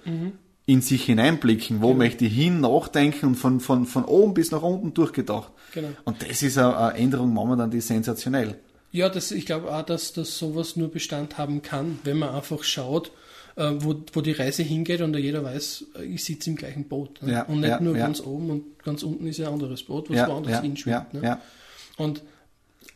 In 0.66 0.82
sich 0.82 1.04
hineinblicken, 1.04 1.82
wo 1.82 1.94
möchte 1.94 2.24
ich 2.24 2.34
hin, 2.34 2.62
nachdenken 2.62 3.26
und 3.26 3.36
von, 3.36 3.60
von, 3.60 3.86
von 3.86 4.06
oben 4.06 4.34
bis 4.34 4.52
nach 4.52 4.62
unten 4.62 4.94
durchgedacht. 4.94 5.52
Genau. 5.74 5.90
Und 6.06 6.22
das 6.26 6.42
ist 6.42 6.58
eine, 6.58 6.94
Änderung 6.94 7.34
momentan, 7.34 7.70
die 7.70 7.82
sensationell. 7.82 8.56
Ja, 8.94 9.10
das, 9.10 9.32
ich 9.32 9.48
glaube 9.48 9.74
auch, 9.74 9.82
dass, 9.82 10.14
dass 10.14 10.38
sowas 10.38 10.76
nur 10.76 10.90
Bestand 10.90 11.40
haben 11.40 11.64
kann, 11.64 11.98
wenn 12.04 12.20
man 12.20 12.30
einfach 12.30 12.64
schaut, 12.64 13.12
äh, 13.56 13.72
wo, 13.80 13.96
wo 14.14 14.22
die 14.22 14.34
Reise 14.34 14.62
hingeht 14.62 15.02
und 15.02 15.16
jeder 15.16 15.44
weiß, 15.44 15.86
äh, 16.00 16.06
ich 16.06 16.24
sitze 16.24 16.52
im 16.52 16.56
gleichen 16.56 16.88
Boot. 16.88 17.22
Ne? 17.24 17.34
Ja, 17.34 17.42
und 17.44 17.62
nicht 17.62 17.70
ja, 17.70 17.80
nur 17.80 17.98
ja. 17.98 18.06
ganz 18.06 18.22
oben 18.22 18.52
und 18.52 18.84
ganz 18.84 19.02
unten 19.02 19.26
ist 19.26 19.40
ja 19.40 19.48
ein 19.48 19.54
anderes 19.54 19.82
Boot, 19.82 20.12
was 20.12 20.30
woanders 20.30 20.62
hinschwimmt. 20.62 21.08
ja, 21.12 21.20
ne? 21.20 21.40
Und 21.98 22.22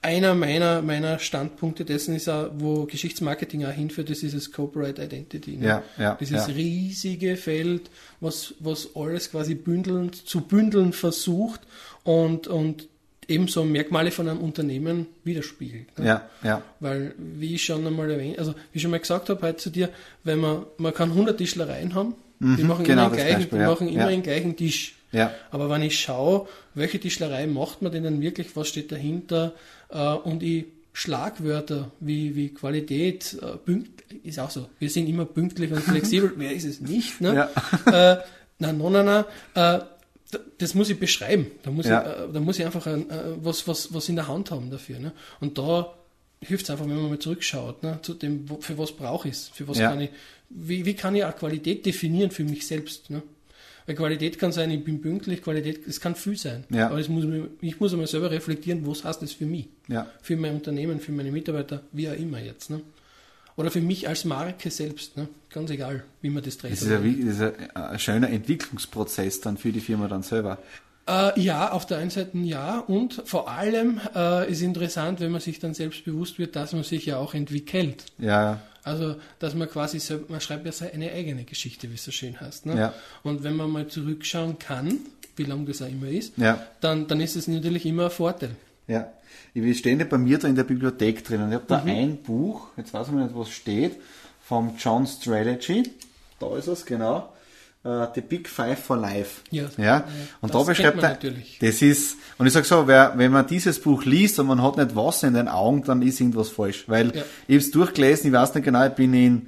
einer 0.04 0.36
meiner, 0.36 0.84
meiner 0.84 1.18
Standpunkte 1.18 1.84
dessen 1.84 2.16
ist 2.16 2.30
auch, 2.30 2.52
wo 2.54 2.86
Geschichtsmarketing 2.86 3.66
auch 3.66 3.72
hinführt, 3.72 4.12
das 4.12 4.22
ist 4.22 4.36
das 4.36 4.52
Corporate 4.52 5.02
Identity. 5.02 5.58
Ne? 5.58 5.66
Ja, 5.66 5.84
ja, 5.98 6.18
Dieses 6.20 6.48
ja. 6.48 6.54
riesige 6.54 7.38
Feld, 7.38 7.90
was, 8.20 8.54
was 8.60 8.96
alles 8.96 9.32
quasi 9.32 9.56
bündeln, 9.56 10.14
zu 10.14 10.42
bündeln 10.42 10.94
versucht 10.94 11.62
und, 12.04 12.48
und 12.48 12.88
ebenso 13.28 13.64
Merkmale 13.64 14.12
von 14.12 14.28
einem 14.28 14.40
Unternehmen 14.40 15.08
widerspiegelt. 15.24 15.98
Ne? 16.00 16.06
Ja, 16.06 16.30
ja, 16.44 16.62
Weil, 16.80 17.14
wie 17.18 17.56
ich 17.56 17.64
schon 17.64 17.86
einmal 17.86 18.10
erwähnt, 18.10 18.40
also 18.40 18.54
wie 18.54 18.78
ich 18.78 18.82
schon 18.82 18.92
mal 18.92 19.00
gesagt 19.00 19.30
habe 19.30 19.42
heute 19.42 19.58
zu 19.58 19.70
dir, 19.70 19.90
wenn 20.24 20.40
man, 20.40 20.66
man 20.78 20.94
kann 20.94 21.12
100 21.12 21.38
Tischlereien 21.38 21.94
haben, 21.94 22.16
die 22.40 22.64
machen 22.64 22.86
genau 22.86 23.08
immer, 23.08 23.10
den 23.10 23.16
gleichen, 23.18 23.36
Beispiel, 23.40 23.58
die 23.58 23.64
ja, 23.64 23.70
machen 23.70 23.88
immer 23.88 24.04
ja. 24.04 24.10
den 24.10 24.24
gleichen 24.24 24.56
Tisch. 24.56 24.96
ja. 25.12 25.32
Aber 25.52 25.70
wenn 25.70 25.82
ich 25.82 26.00
schaue, 26.00 26.48
welche 26.76 27.00
Tischlerei 27.00 27.48
macht 27.48 27.82
man 27.82 27.92
denn 27.92 28.04
dann 28.04 28.22
wirklich, 28.22 28.56
was 28.56 28.68
steht 28.68 28.92
dahinter 28.92 29.54
äh, 29.90 30.14
und 30.14 30.44
ich 30.44 30.66
Schlagwörter 30.94 31.92
wie, 32.00 32.36
wie 32.36 32.50
Qualität, 32.50 33.38
äh, 33.42 33.58
pünkt, 33.58 34.04
ist 34.24 34.40
auch 34.40 34.50
so. 34.50 34.68
Wir 34.80 34.90
sind 34.90 35.08
immer 35.08 35.26
pünktlich 35.26 35.72
und 35.72 35.82
flexibel. 35.82 36.34
Wer 36.38 36.54
ist 36.54 36.66
es 36.66 36.82
nicht? 36.82 37.22
Ne? 37.22 37.50
Äh, 37.86 38.18
nein, 38.58 38.78
nein, 38.78 38.92
nein, 38.92 39.06
nein. 39.06 39.26
Äh, 39.54 39.84
das 40.58 40.74
muss 40.74 40.90
ich 40.90 41.00
beschreiben. 41.00 41.48
Da 41.64 41.72
muss, 41.72 41.86
Ja. 41.86 42.02
ich, 42.02 42.30
äh, 42.30 42.34
da 42.34 42.40
muss 42.40 42.60
ich 42.60 42.66
einfach 42.66 42.86
ein, 42.88 43.10
äh, 43.10 43.24
was, 43.42 43.68
was, 43.68 43.94
was 43.94 44.10
in 44.10 44.16
der 44.16 44.28
Hand 44.28 44.52
haben 44.52 44.70
dafür. 44.70 45.00
Ne? 45.00 45.14
Und 45.40 45.58
da 45.58 45.94
hilft 46.42 46.66
es 46.66 46.70
einfach, 46.70 46.86
wenn 46.88 46.96
man 46.96 47.10
mal 47.10 47.20
zurückschaut, 47.20 47.84
ne? 47.84 48.00
zu 48.02 48.14
dem, 48.14 48.46
für 48.60 48.78
was 48.78 48.92
brauche 48.92 49.30
ich 49.30 49.36
es, 49.36 49.50
für 49.50 49.68
was 49.68 49.78
Ja. 49.78 49.90
kann 49.90 50.02
ich, 50.02 50.10
wie, 50.50 50.86
wie 50.86 50.94
kann 50.94 51.16
ich 51.16 51.24
auch 51.24 51.36
Qualität 51.36 51.86
definieren 51.86 52.32
für 52.32 52.44
mich 52.44 52.68
selbst. 52.68 53.10
Ne? 53.10 53.22
Weil 53.86 53.96
Qualität 53.96 54.38
kann 54.38 54.52
sein, 54.52 54.70
ich 54.72 54.84
bin 54.84 55.02
pünktlich, 55.02 55.42
Qualität, 55.42 55.88
es 55.88 56.02
kann 56.02 56.14
viel 56.16 56.38
sein. 56.38 56.66
Ja. 56.70 56.88
Aber 56.90 56.98
muss, 57.08 57.26
ich 57.62 57.80
muss 57.80 57.94
einmal 57.94 58.08
selber 58.08 58.30
reflektieren, 58.30 58.86
was 58.86 59.06
heißt 59.06 59.22
das 59.22 59.32
für 59.32 59.46
mich, 59.46 59.68
ja. 59.88 60.08
für 60.22 60.36
mein 60.36 60.56
Unternehmen, 60.56 61.00
für 61.00 61.14
meine 61.14 61.32
Mitarbeiter, 61.32 61.84
wie 61.94 62.10
auch 62.10 62.14
immer 62.14 62.40
jetzt. 62.40 62.70
Ne? 62.70 62.82
Oder 63.58 63.72
für 63.72 63.82
mich 63.82 64.08
als 64.08 64.24
Marke 64.24 64.70
selbst, 64.72 65.18
ne? 65.18 65.28
ganz 65.50 65.70
egal, 65.72 66.04
wie 66.22 66.30
man 66.30 66.44
das 66.44 66.58
dreht. 66.58 66.72
Das 66.74 66.84
ist, 66.84 66.92
ein, 66.92 67.26
das 67.26 67.36
ist 67.36 67.42
ein, 67.42 67.76
ein 67.76 68.00
schöner 68.00 68.30
Entwicklungsprozess 68.30 69.42
dann 69.42 69.58
für 69.58 69.72
die 69.72 69.80
Firma 69.82 70.08
dann 70.08 70.24
selber. 70.24 70.60
Äh, 71.08 71.40
ja, 71.42 71.72
auf 71.72 71.86
der 71.86 71.98
einen 71.98 72.10
Seite 72.10 72.38
ja 72.38 72.80
und 72.80 73.22
vor 73.26 73.50
allem 73.50 74.00
äh, 74.16 74.50
ist 74.52 74.62
interessant, 74.62 75.20
wenn 75.22 75.32
man 75.32 75.42
sich 75.42 75.58
dann 75.60 75.74
selbst 75.74 76.06
bewusst 76.06 76.38
wird, 76.38 76.56
dass 76.56 76.74
man 76.74 76.84
sich 76.84 77.06
ja 77.08 77.18
auch 77.18 77.34
entwickelt. 77.34 78.06
Ja, 78.20 78.62
Also, 78.84 79.16
dass 79.40 79.56
man 79.56 79.70
quasi, 79.70 79.98
selb- 79.98 80.30
man 80.30 80.40
schreibt 80.42 80.66
ja 80.66 80.72
seine 80.72 81.12
eigene 81.12 81.44
Geschichte, 81.44 81.90
wie 81.90 81.96
es 81.96 82.04
so 82.06 82.12
schön 82.12 82.40
heißt. 82.40 82.66
Ne? 82.68 82.78
Ja. 82.78 82.94
Und 83.24 83.44
wenn 83.44 83.56
man 83.56 83.70
mal 83.72 83.88
zurückschauen 83.88 84.60
kann, 84.60 85.00
wie 85.36 85.44
lange 85.46 85.66
das 85.66 85.82
auch 85.82 85.88
immer 85.90 86.08
ist, 86.10 86.38
ja. 86.38 86.62
dann, 86.82 87.08
dann 87.08 87.22
ist 87.22 87.36
es 87.36 87.48
natürlich 87.48 87.86
immer 87.86 88.06
ein 88.06 88.12
Vorteil. 88.12 88.52
Ja, 88.88 89.08
ich 89.54 89.78
stehe 89.80 89.98
bei 90.06 90.18
mir 90.18 90.38
da 90.38 90.48
in 90.48 90.56
der 90.56 90.64
Bibliothek 90.64 91.24
drinnen. 91.24 91.50
Ich 91.50 91.56
habe 91.56 91.66
da 91.68 91.82
Mhm. 91.84 91.90
ein 91.90 92.18
Buch, 92.18 92.68
jetzt 92.78 92.94
weiß 92.94 93.08
ich 93.08 93.14
nicht, 93.14 93.36
was 93.36 93.50
steht, 93.50 93.98
vom 94.42 94.76
John 94.78 95.06
Strategy. 95.06 95.84
Da 96.40 96.56
ist 96.58 96.68
es, 96.68 96.86
genau. 96.86 97.34
Äh, 97.84 98.08
The 98.16 98.22
Big 98.22 98.48
Five 98.48 98.80
for 98.80 98.98
Life. 98.98 99.42
Ja. 99.52 99.66
ja. 99.78 99.84
Ja, 99.84 100.06
Und 100.42 100.54
das 100.54 100.62
da 100.62 100.68
beschreibt 100.72 101.02
er, 101.04 101.10
natürlich. 101.10 101.58
das 101.60 101.82
ist, 101.82 102.18
und 102.38 102.48
ich 102.48 102.54
sage 102.54 102.66
so, 102.66 102.88
wer, 102.88 103.14
wenn 103.18 103.32
man 103.32 103.46
dieses 103.48 103.80
Buch 103.82 104.06
liest 104.06 104.40
und 104.40 104.48
man 104.48 104.62
hat 104.62 104.78
nicht 104.78 104.96
Wasser 104.96 105.28
in 105.28 105.34
den 105.34 105.48
Augen, 105.48 105.84
dann 105.84 106.02
ist 106.02 106.20
irgendwas 106.20 106.50
falsch. 106.50 106.86
Weil 106.88 107.08
Ja. 107.16 107.24
ich 107.48 107.56
habe 107.56 107.58
es 107.58 107.72
durchgelesen, 107.72 108.28
ich 108.28 108.34
weiß 108.34 108.54
nicht 108.56 108.64
genau, 108.66 108.86
ich 108.86 108.94
bin 108.94 109.14
in, 109.14 109.48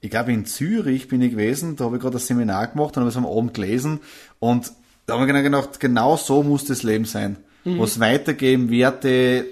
ich 0.00 0.10
glaube 0.10 0.32
in 0.32 0.44
Zürich 0.46 1.08
bin 1.08 1.22
ich 1.22 1.30
gewesen, 1.32 1.76
da 1.76 1.84
habe 1.84 1.96
ich 1.96 2.02
gerade 2.02 2.16
ein 2.16 2.20
Seminar 2.20 2.66
gemacht 2.68 2.96
und 2.96 3.00
habe 3.02 3.10
es 3.10 3.16
am 3.16 3.26
Abend 3.26 3.54
gelesen 3.54 4.00
und 4.38 4.72
da 5.06 5.14
habe 5.14 5.24
ich 5.24 5.28
genau 5.32 5.42
gedacht, 5.42 5.80
genau 5.80 6.16
so 6.16 6.42
muss 6.42 6.64
das 6.64 6.82
Leben 6.82 7.04
sein. 7.04 7.36
Mhm. 7.66 7.78
Was 7.78 8.00
weitergeben, 8.00 8.70
Werte, 8.70 9.44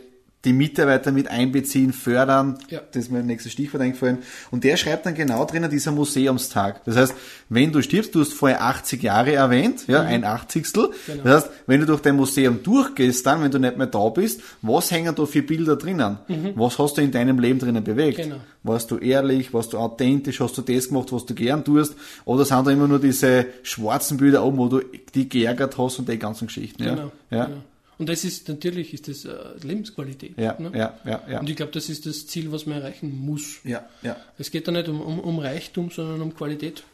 die 0.45 0.53
Mitarbeiter 0.53 1.11
mit 1.11 1.29
einbeziehen, 1.29 1.95
fördern, 1.95 2.59
Ja. 2.69 2.81
das 2.93 3.05
ist 3.05 3.11
mir 3.11 3.17
das 3.21 3.27
nächste 3.27 3.49
Stichwort 3.49 3.83
eingefallen. 3.83 4.19
Und 4.51 4.63
der 4.63 4.77
schreibt 4.77 5.07
dann 5.07 5.15
genau 5.15 5.47
drinnen 5.47 5.71
dieser 5.71 5.91
Museumstag. 5.91 6.85
Das 6.85 6.97
heißt, 6.97 7.15
wenn 7.49 7.73
du 7.73 7.81
stirbst, 7.81 8.15
du 8.15 8.21
hast 8.21 8.35
vorher 8.35 8.63
80 8.63 9.03
Jahre 9.03 9.33
erwähnt, 9.33 9.85
ja, 9.89 10.03
ein 10.03 10.23
Achtzigstel. 10.25 10.89
Mhm. 10.89 10.93
Genau. 11.07 11.23
Das 11.25 11.45
heißt, 11.45 11.51
wenn 11.67 11.81
du 11.81 11.87
durch 11.87 12.03
dein 12.03 12.17
Museum 12.17 12.63
durchgehst, 12.63 13.25
dann, 13.27 13.43
wenn 13.43 13.51
du 13.53 13.59
nicht 13.59 13.79
mehr 13.79 13.87
da 13.87 14.07
bist, 14.11 14.43
was 14.61 14.91
hängen 14.91 15.15
da 15.15 15.25
für 15.25 15.43
Bilder 15.43 15.77
drinnen? 15.77 16.19
Was 16.57 16.79
hast 16.79 16.99
du 16.99 17.01
in 17.01 17.11
deinem 17.11 17.39
Leben 17.39 17.59
drinnen 17.59 17.83
bewegt? 17.83 18.19
Mhm. 18.19 18.23
Genau. 18.23 18.37
Warst 18.65 18.91
du 18.91 18.99
ehrlich, 18.99 19.55
warst 19.55 19.73
du 19.73 19.79
authentisch, 19.79 20.41
hast 20.41 20.59
du 20.59 20.63
das 20.63 20.89
gemacht, 20.89 21.11
was 21.11 21.25
du 21.25 21.33
gern 21.35 21.65
tust? 21.65 21.95
Oder 22.27 22.45
sind 22.45 22.67
da 22.67 22.71
immer 22.71 22.87
nur 22.87 22.99
diese 23.01 23.47
schwarzen 23.63 24.19
Bilder 24.19 24.45
oben, 24.45 24.59
wo 24.59 24.69
du 24.69 24.81
die 25.15 25.27
geärgert 25.27 25.79
hast 25.79 25.99
und 25.99 26.09
die 26.09 26.19
ganzen 26.19 26.49
Geschichten? 26.49 26.83
Ja? 26.85 26.91
Genau. 26.97 27.13
Ja. 27.31 27.45
genau. 27.47 27.57
Und 27.99 28.09
das 28.09 28.25
ist, 28.25 28.49
natürlich 28.49 28.93
ist 28.93 29.09
das 29.09 29.25
äh, 29.25 29.35
Lebensqualität. 29.63 30.39
Ja, 30.39 30.57
ne? 30.59 30.73
ja, 30.75 30.99
ja, 31.05 31.23
ja. 31.29 31.41
Und 31.41 31.49
ich 31.49 31.57
glaube, 31.57 31.73
das 31.73 31.89
ist 31.89 32.07
das 32.07 32.27
Ziel, 32.27 32.51
was 32.51 32.67
man 32.67 32.79
erreichen 32.79 33.17
muss. 33.17 33.59
Ja, 33.65 33.85
ja. 34.03 34.17
Es 34.39 34.51
geht 34.51 34.67
da 34.67 34.73
nicht 34.73 34.89
um, 34.89 35.01
um, 35.01 35.21
um 35.21 35.39
Reichtum, 35.39 35.91
sondern 35.91 36.21
um 36.21 36.35
Qualität. 36.35 36.85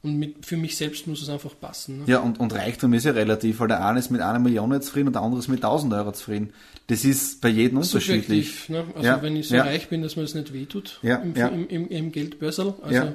Und 0.00 0.16
mit, 0.16 0.46
für 0.46 0.56
mich 0.56 0.76
selbst 0.76 1.08
muss 1.08 1.20
es 1.22 1.28
einfach 1.28 1.58
passen. 1.60 1.98
Ne? 1.98 2.04
Ja, 2.06 2.20
und, 2.20 2.38
und 2.38 2.54
Reichtum 2.54 2.92
ist 2.94 3.04
ja 3.04 3.10
relativ, 3.10 3.58
weil 3.58 3.66
der 3.66 3.84
eine 3.84 3.98
ist 3.98 4.10
mit 4.10 4.20
einer 4.20 4.38
Million 4.38 4.72
jetzt 4.72 4.86
zufrieden 4.86 5.08
und 5.08 5.14
der 5.14 5.22
andere 5.22 5.40
ist 5.40 5.48
mit 5.48 5.58
1000 5.58 5.92
Euro 5.92 6.12
zufrieden. 6.12 6.52
Das 6.86 7.04
ist 7.04 7.40
bei 7.40 7.48
jedem 7.48 7.78
unterschiedlich. 7.78 8.68
Ne? 8.68 8.84
Also 8.94 9.06
Ja, 9.06 9.22
wenn 9.22 9.34
ich 9.34 9.48
so 9.48 9.56
ja. 9.56 9.64
reich 9.64 9.88
bin, 9.88 10.02
dass 10.02 10.14
mir 10.14 10.22
das 10.22 10.34
nicht 10.34 10.52
wehtut 10.52 11.00
Ja, 11.02 11.16
im, 11.16 11.34
ja. 11.34 11.48
im, 11.48 11.68
im, 11.68 11.88
im 11.88 12.12
Geldbörsel. 12.12 12.74
Also 12.80 12.94
Ja. 12.94 13.14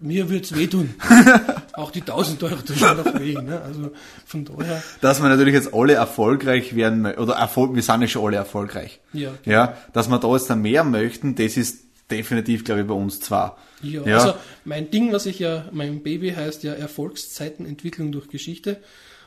Mir 0.00 0.28
würde 0.28 0.44
es 0.44 0.54
wehtun. 0.56 0.94
Auch 1.72 1.90
die 1.90 2.00
1000 2.00 2.42
Euro 2.42 2.56
tun 2.56 2.76
schon 2.76 2.96
noch 2.96 3.18
weh. 3.20 3.34
Ne? 3.34 3.60
Also 3.62 3.90
von 4.26 4.44
daher, 4.44 4.82
Dass 5.00 5.20
wir 5.22 5.28
natürlich 5.28 5.54
jetzt 5.54 5.72
alle 5.74 5.94
erfolgreich 5.94 6.74
werden, 6.76 7.06
oder 7.06 7.34
Erfolg, 7.34 7.74
wir 7.74 7.82
sind 7.82 8.02
ja 8.02 8.08
schon 8.08 8.24
alle 8.26 8.36
erfolgreich. 8.36 9.00
ja. 9.12 9.30
Ja, 9.44 9.76
dass 9.92 10.08
wir 10.08 10.18
da 10.18 10.32
jetzt 10.32 10.48
dann 10.50 10.62
mehr 10.62 10.84
möchten, 10.84 11.34
das 11.34 11.56
ist 11.56 11.84
definitiv, 12.10 12.64
glaube 12.64 12.82
ich, 12.82 12.86
bei 12.86 12.94
uns 12.94 13.20
zwar. 13.20 13.58
Ja, 13.82 14.02
Ja. 14.06 14.18
also 14.18 14.34
mein 14.64 14.90
Ding, 14.90 15.12
was 15.12 15.26
ich 15.26 15.38
ja, 15.38 15.66
mein 15.72 16.02
Baby 16.02 16.30
heißt 16.32 16.62
ja 16.62 16.72
Erfolgszeitenentwicklung 16.74 18.12
durch 18.12 18.28
Geschichte. 18.28 18.78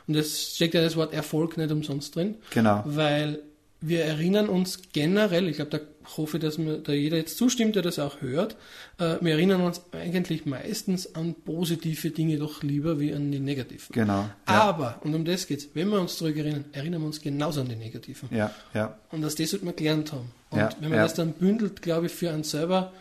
Und 0.06 0.16
es 0.16 0.54
steckt 0.56 0.74
ja 0.74 0.82
das 0.82 0.96
Wort 0.96 1.12
Erfolg 1.12 1.56
nicht 1.56 1.70
umsonst 1.70 2.16
drin. 2.16 2.36
Genau. 2.50 2.82
Weil 2.84 3.40
wir 3.80 4.04
erinnern 4.04 4.48
uns 4.48 4.80
generell, 4.92 5.48
ich 5.48 5.56
glaube, 5.56 5.70
da 5.70 5.80
hoffe 6.16 6.36
ich, 6.36 6.42
dass 6.42 6.58
mir 6.58 6.78
da 6.78 6.92
jeder 6.92 7.16
jetzt 7.16 7.38
zustimmt, 7.38 7.76
der 7.76 7.82
das 7.82 7.98
auch 7.98 8.20
hört, 8.20 8.56
äh, 8.98 9.16
wir 9.20 9.32
erinnern 9.32 9.62
uns 9.62 9.82
eigentlich 9.92 10.44
meistens 10.44 11.14
an 11.14 11.34
positive 11.34 12.10
Dinge 12.10 12.36
doch 12.38 12.62
lieber 12.62 13.00
wie 13.00 13.14
an 13.14 13.30
die 13.30 13.38
negativen. 13.38 13.92
Genau. 13.92 14.28
Ja, 14.46 14.62
Aber, 14.62 15.00
und 15.02 15.14
um 15.14 15.24
das 15.24 15.46
geht's, 15.46 15.68
wenn 15.74 15.88
wir 15.88 16.00
uns 16.00 16.16
zurück 16.16 16.36
erinnern, 16.36 16.64
erinnern 16.72 17.00
wir 17.00 17.06
uns 17.06 17.20
genauso 17.20 17.60
an 17.60 17.68
die 17.68 17.76
negativen. 17.76 18.28
ja, 18.32 18.50
ja. 18.74 18.98
Und 19.12 19.22
dass 19.22 19.34
das 19.34 19.50
sollte 19.50 19.64
man 19.64 19.76
gelernt 19.76 20.12
haben. 20.12 20.30
Und 20.50 20.58
Ja, 20.58 20.70
wenn 20.80 20.90
man 20.90 20.98
ja. 20.98 21.04
das 21.04 21.14
dann 21.14 21.32
bündelt, 21.32 21.80
glaube 21.80 22.06
ich, 22.06 22.12
für 22.12 22.30
einen 22.30 22.44
selber, 22.44 22.92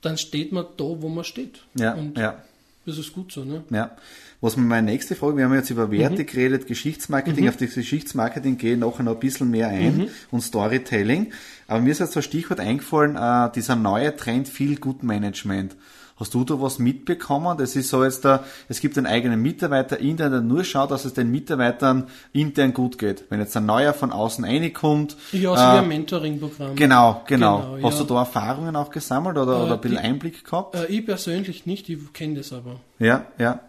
dann 0.00 0.18
steht 0.18 0.52
man 0.52 0.66
da, 0.76 0.84
wo 0.84 1.08
man 1.08 1.24
steht. 1.24 1.60
Ja, 1.74 1.94
Und 1.94 2.18
ja. 2.18 2.42
Das 2.86 2.98
ist 2.98 3.12
gut 3.12 3.32
so, 3.32 3.44
ne? 3.44 3.62
Ja. 3.70 3.96
Was 4.40 4.56
mir 4.56 4.64
meine 4.64 4.90
nächste 4.90 5.14
Frage, 5.14 5.36
wir 5.36 5.44
haben 5.44 5.54
jetzt 5.54 5.70
über 5.70 5.90
Werte 5.92 6.22
Mhm. 6.22 6.26
geredet, 6.26 6.66
Geschichtsmarketing, 6.66 7.48
auf 7.48 7.56
das 7.56 7.74
Geschichtsmarketing 7.74 8.58
gehe 8.58 8.72
ich 8.74 8.78
nachher 8.80 9.04
noch 9.04 9.12
ein 9.14 9.20
bisschen 9.20 9.50
mehr 9.50 9.68
ein 9.68 9.96
Mhm. 9.98 10.08
und 10.32 10.40
Storytelling. 10.40 11.32
Aber 11.68 11.80
mir 11.80 11.90
ist 11.92 12.00
jetzt 12.00 12.12
so 12.12 12.20
ein 12.20 12.24
Stichwort 12.24 12.58
eingefallen, 12.58 13.14
äh, 13.16 13.52
dieser 13.54 13.76
neue 13.76 14.16
Trend 14.16 14.48
Feel 14.48 14.76
Good 14.76 15.02
Management. 15.04 15.76
Hast 16.16 16.34
du 16.34 16.44
da 16.44 16.60
was 16.60 16.78
mitbekommen? 16.78 17.56
Das 17.58 17.74
ist 17.74 17.88
so 17.88 18.04
jetzt 18.04 18.24
da, 18.24 18.44
es 18.68 18.80
gibt 18.80 18.96
einen 18.96 19.06
eigenen 19.06 19.40
Mitarbeiter 19.42 19.98
intern, 19.98 20.30
der 20.32 20.40
nur 20.40 20.62
schaut, 20.64 20.90
dass 20.90 21.04
es 21.04 21.14
den 21.14 21.30
Mitarbeitern 21.30 22.08
intern 22.32 22.72
gut 22.74 22.98
geht. 22.98 23.24
Wenn 23.30 23.40
jetzt 23.40 23.56
ein 23.56 23.66
neuer 23.66 23.92
von 23.94 24.12
außen 24.12 24.44
reinkommt. 24.44 25.16
Ja, 25.32 25.56
so 25.56 25.62
äh, 25.62 25.74
wie 25.74 25.78
ein 25.78 25.88
Mentoring-Programm. 25.88 26.76
Genau, 26.76 27.22
genau. 27.26 27.74
Genau, 27.76 27.88
Hast 27.88 27.98
ja. 27.98 28.04
du 28.04 28.14
da 28.14 28.20
Erfahrungen 28.20 28.76
auch 28.76 28.90
gesammelt 28.90 29.36
oder, 29.38 29.52
Äh, 29.58 29.62
oder 29.64 29.74
ein 29.74 29.80
bisschen 29.80 29.96
die- 29.98 30.02
Einblick 30.04 30.44
gehabt? 30.44 30.74
Äh, 30.76 30.86
ich 30.86 31.04
persönlich 31.06 31.66
nicht, 31.66 31.88
ich 31.88 32.12
kenne 32.12 32.36
das 32.36 32.52
aber. 32.52 32.80
ja, 32.98 33.26
ja, 33.38 33.60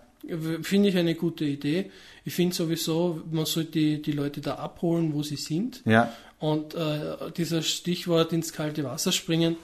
Finde 0.61 0.87
ich 0.87 0.97
eine 0.97 1.15
gute 1.15 1.43
Idee. 1.43 1.91
Ich 2.23 2.33
finde 2.33 2.55
sowieso, 2.55 3.19
man 3.29 3.45
sollte 3.45 3.71
die, 3.71 4.01
die 4.01 4.13
Leute 4.13 4.39
da 4.39 4.55
abholen, 4.55 5.13
wo 5.13 5.21
sie 5.21 5.35
sind. 5.35 5.81
ja, 5.85 6.13
Und 6.39 6.75
äh, 6.75 7.31
dieser 7.35 7.61
Stichwort 7.61 8.31
ins 8.31 8.53
kalte 8.53 8.85
Wasser 8.85 9.11
springen, 9.11 9.57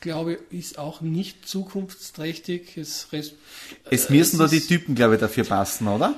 glaube 0.00 0.38
ich, 0.50 0.58
ist 0.58 0.78
auch 0.78 1.00
nicht 1.00 1.46
zukunftsträchtig. 1.48 2.76
Es, 2.76 3.06
Es 3.90 4.06
äh, 4.06 4.12
müssen 4.12 4.38
da 4.38 4.46
die 4.46 4.60
Typen, 4.60 4.94
glaube 4.94 5.14
ich, 5.14 5.20
dafür 5.20 5.44
passen, 5.44 5.88
oder? 5.88 6.14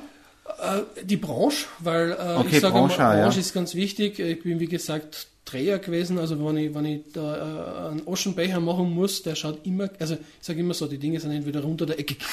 Äh, 0.60 1.04
die 1.04 1.16
Branche, 1.16 1.66
weil 1.80 2.12
äh, 2.12 2.36
Okay, 2.38 2.48
ich 2.56 2.60
sage 2.60 2.72
Branche, 2.74 2.98
ja. 2.98 3.22
Branche 3.22 3.40
ist 3.40 3.52
ganz 3.54 3.74
wichtig. 3.74 4.18
Ich 4.18 4.42
bin 4.42 4.60
wie 4.60 4.66
gesagt 4.66 5.28
Dreher 5.44 5.78
gewesen, 5.80 6.18
also 6.18 6.38
wenn 6.46 6.56
ich, 6.56 6.74
wenn 6.74 6.84
ich 6.84 7.00
da 7.12 7.88
äh, 7.88 7.90
einen 7.90 8.02
Oschenbecher 8.06 8.60
machen 8.60 8.90
muss, 8.94 9.22
der 9.22 9.34
schaut 9.34 9.66
immer, 9.66 9.90
also 9.98 10.14
ich 10.14 10.20
sage 10.46 10.60
immer 10.60 10.72
so, 10.74 10.86
die 10.86 10.98
Dinge 10.98 11.18
sind 11.18 11.32
entweder 11.32 11.62
rund 11.62 11.82
oder 11.82 11.98
eckig. 11.98 12.18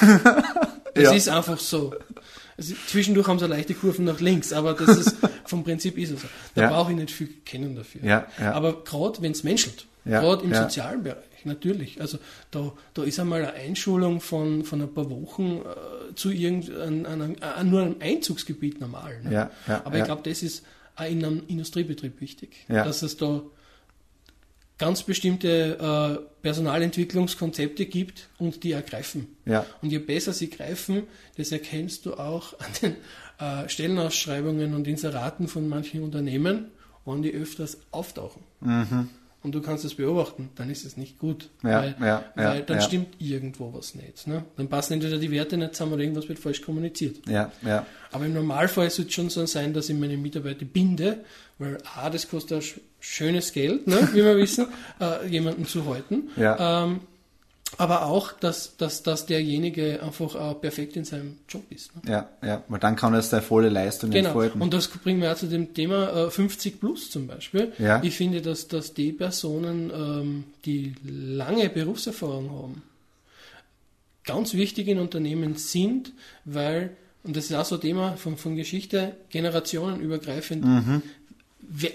Das 0.92 1.04
Ja. 1.04 1.12
ist 1.12 1.28
einfach 1.28 1.60
so. 1.60 1.94
Also, 2.58 2.74
zwischendurch 2.88 3.28
haben 3.28 3.38
sie 3.38 3.46
leichte 3.46 3.74
Kurven 3.74 4.04
nach 4.06 4.18
links, 4.18 4.52
aber 4.52 4.74
das 4.74 4.96
ist 4.98 5.16
vom 5.46 5.62
Prinzip 5.62 5.96
ist 5.96 6.10
es 6.10 6.22
so. 6.22 6.28
Da 6.56 6.62
Ja. 6.62 6.68
brauche 6.70 6.90
ich 6.90 6.96
nicht 6.98 7.12
viel 7.12 7.28
kennen 7.44 7.76
dafür. 7.76 8.02
Ja, 8.04 8.26
ja. 8.40 8.52
Aber 8.54 8.82
gerade 8.82 9.22
wenn 9.22 9.30
es 9.30 9.44
menschelt, 9.44 9.86
Ja, 10.04 10.20
gerade 10.20 10.44
im 10.44 10.52
ja. 10.52 10.62
sozialen 10.62 11.02
Bereich, 11.02 11.44
natürlich. 11.44 12.00
Also 12.00 12.18
da, 12.50 12.72
da 12.94 13.02
ist 13.02 13.20
einmal 13.20 13.44
eine 13.44 13.52
Einschulung 13.52 14.20
von, 14.20 14.64
von 14.64 14.80
ein 14.80 14.92
paar 14.92 15.10
Wochen 15.10 15.58
äh, 15.58 16.14
zu 16.14 16.30
irgendeinem 16.30 17.36
nur 17.64 17.82
einem 17.82 17.96
Einzugsgebiet 18.00 18.80
normal. 18.80 19.20
Ne? 19.22 19.32
Ja, 19.32 19.50
ja, 19.68 19.82
Aber 19.84 19.98
ich 19.98 20.04
glaube, 20.04 20.22
das 20.28 20.42
ist 20.42 20.64
auch 20.96 21.04
in 21.04 21.24
einem 21.24 21.42
Industriebetrieb 21.46 22.20
wichtig, 22.20 22.66
dass 22.68 23.02
es 23.02 23.16
da 23.16 23.42
ganz 24.80 25.02
bestimmte 25.02 25.78
äh, 25.78 26.42
Personalentwicklungskonzepte 26.42 27.84
gibt 27.84 28.30
und 28.38 28.64
die 28.64 28.72
ergreifen. 28.72 29.36
Ja. 29.44 29.66
Und 29.82 29.90
je 29.90 29.98
besser 29.98 30.32
sie 30.32 30.48
greifen, 30.48 31.02
das 31.36 31.52
erkennst 31.52 32.06
du 32.06 32.14
auch 32.14 32.54
an 32.58 32.66
den 32.80 32.96
äh, 33.38 33.68
Stellenausschreibungen 33.68 34.74
und 34.74 34.88
Inseraten 34.88 35.48
von 35.48 35.68
manchen 35.68 36.02
Unternehmen, 36.02 36.70
wann 37.04 37.22
die 37.22 37.32
öfters 37.32 37.78
auftauchen. 37.90 38.42
Und 39.42 39.54
du 39.54 39.62
kannst 39.62 39.86
das 39.86 39.94
beobachten, 39.94 40.50
dann 40.56 40.68
ist 40.68 40.84
es 40.84 40.98
nicht 40.98 41.18
gut. 41.18 41.48
Ja, 41.62 41.80
weil, 41.80 41.96
ja, 41.98 42.06
ja, 42.06 42.24
weil 42.36 42.62
dann 42.62 42.76
ja. 42.76 42.82
stimmt 42.82 43.08
irgendwo 43.18 43.72
was 43.72 43.94
nicht. 43.94 44.26
Ne? 44.26 44.44
Dann 44.58 44.68
passen 44.68 44.92
entweder 44.94 45.16
die 45.16 45.30
Werte 45.30 45.56
nicht 45.56 45.74
zusammen 45.74 45.94
oder 45.94 46.02
irgendwas 46.02 46.28
wird 46.28 46.38
falsch 46.38 46.60
kommuniziert. 46.60 47.26
Ja, 47.26 47.50
ja. 47.62 47.86
Aber 48.12 48.26
im 48.26 48.34
Normalfall 48.34 48.90
sollte 48.90 49.08
es 49.08 49.14
schon 49.14 49.30
so 49.30 49.46
sein, 49.46 49.72
dass 49.72 49.88
ich 49.88 49.96
meine 49.96 50.18
Mitarbeiter 50.18 50.66
binde, 50.66 51.24
weil 51.58 51.78
A, 51.94 52.10
das 52.10 52.28
kostet 52.28 52.58
ein 52.58 52.60
sch- 52.62 52.80
schönes 53.00 53.52
Geld, 53.54 53.86
ne, 53.86 54.10
wie 54.12 54.22
wir 54.22 54.36
wissen, 54.36 54.66
äh, 55.00 55.26
jemanden 55.26 55.64
zu 55.64 55.86
halten. 55.86 56.28
Ja. 56.36 56.84
Ähm, 56.84 57.00
aber 57.80 58.04
auch, 58.06 58.32
dass, 58.32 58.76
dass, 58.76 59.02
dass 59.02 59.26
derjenige 59.26 60.02
einfach 60.02 60.34
äh, 60.34 60.54
perfekt 60.54 60.96
in 60.96 61.04
seinem 61.04 61.38
Job 61.48 61.62
ist. 61.70 61.94
Ne? 61.96 62.02
Ja, 62.12 62.28
ja, 62.46 62.62
weil 62.68 62.78
dann 62.78 62.94
kann 62.96 63.14
er 63.14 63.22
seine 63.22 63.42
volle 63.42 63.68
Leistung 63.70 64.10
Genau. 64.10 64.28
entfalten. 64.28 64.60
Und 64.62 64.72
das 64.74 64.88
bringt 64.88 65.18
mir 65.20 65.32
auch 65.32 65.36
zu 65.36 65.46
dem 65.48 65.72
Thema 65.74 66.26
äh, 66.26 66.30
50 66.30 66.78
plus 66.78 67.10
zum 67.10 67.26
Beispiel. 67.26 67.72
Ja. 67.78 68.02
Ich 68.02 68.16
finde, 68.16 68.42
dass, 68.42 68.68
dass 68.68 68.94
die 68.94 69.12
Personen, 69.12 69.90
ähm, 69.94 70.44
die 70.64 70.94
lange 71.04 71.68
Berufserfahrung 71.70 72.50
haben, 72.50 72.82
ganz 74.24 74.54
wichtig 74.54 74.88
in 74.88 74.98
Unternehmen 74.98 75.56
sind, 75.56 76.12
weil, 76.44 76.90
und 77.24 77.36
das 77.36 77.46
ist 77.46 77.54
auch 77.54 77.64
so 77.64 77.76
ein 77.76 77.80
Thema 77.80 78.16
von, 78.16 78.36
von 78.36 78.56
Geschichte, 78.56 79.16
generationenübergreifend, 79.30 80.64
we- 80.64 81.02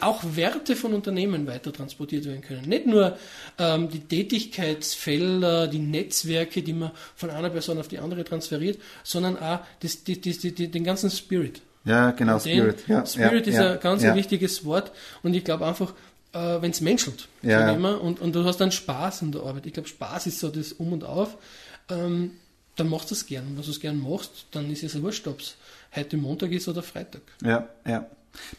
auch 0.02 0.24
Werte 0.36 0.76
von 0.76 0.94
Unternehmen 0.94 1.48
weiter 1.48 1.74
transportiert 1.74 2.26
werden 2.26 2.42
können. 2.42 2.68
Nicht 2.70 2.86
nur 2.86 3.18
ähm, 3.58 3.90
die 3.90 4.00
Tätigkeitsfelder, 4.00 5.68
die 5.68 5.80
Netzwerke, 5.80 6.62
die 6.62 6.74
man 6.74 6.92
von 7.16 7.30
einer 7.30 7.50
Person 7.50 7.78
auf 7.78 7.88
die 7.88 8.00
andere 8.00 8.24
transferiert, 8.24 8.80
sondern 9.04 9.38
auch 9.38 9.60
das, 9.82 10.04
die, 10.04 10.20
die, 10.20 10.38
die, 10.38 10.68
den 10.70 10.84
ganzen 10.84 11.10
Spirit. 11.12 11.62
ja, 11.84 12.12
genau, 12.12 12.40
Den- 12.40 12.58
Spirit. 12.60 12.88
Ja, 12.88 13.06
Spirit 13.06 13.48
ja, 13.48 13.52
ist 13.54 13.60
ja, 13.60 13.72
ein 13.74 13.80
ganz 13.80 14.04
ein 14.04 14.16
wichtiges 14.16 14.66
Wort 14.66 14.92
und 15.24 15.34
ich 15.34 15.44
glaube 15.44 15.66
einfach, 15.66 15.94
äh, 16.34 16.62
wenn 16.62 16.72
es 16.72 16.82
menschelt, 16.82 17.28
Ja, 17.42 17.72
und, 17.72 18.20
und 18.22 18.34
du 18.36 18.44
hast 18.44 18.58
dann 18.58 18.72
Spaß 18.72 19.22
in 19.24 19.32
der 19.32 19.44
Arbeit. 19.44 19.66
Ich 19.66 19.74
glaube, 19.74 19.90
Spaß 19.90 20.28
ist 20.28 20.40
so 20.40 20.50
das 20.50 20.74
Um 20.74 20.94
und 20.94 21.04
Auf. 21.04 21.38
Ähm, 21.90 22.32
dann 22.76 22.90
machst 22.90 23.10
du 23.10 23.16
es 23.16 23.26
gern. 23.26 23.48
Und 23.48 23.56
wenn 23.58 23.64
du 23.64 23.72
es 23.72 23.80
gern 23.80 24.02
machst, 24.02 24.48
dann 24.52 24.70
ist 24.70 24.84
es 24.84 25.02
wurscht, 25.02 25.26
ob 25.28 25.40
es 25.40 25.56
heute 25.96 26.18
Montag 26.18 26.52
ist 26.52 26.68
oder 26.68 26.84
Freitag. 26.84 27.22
Ja, 27.42 27.70
ja. 27.88 28.06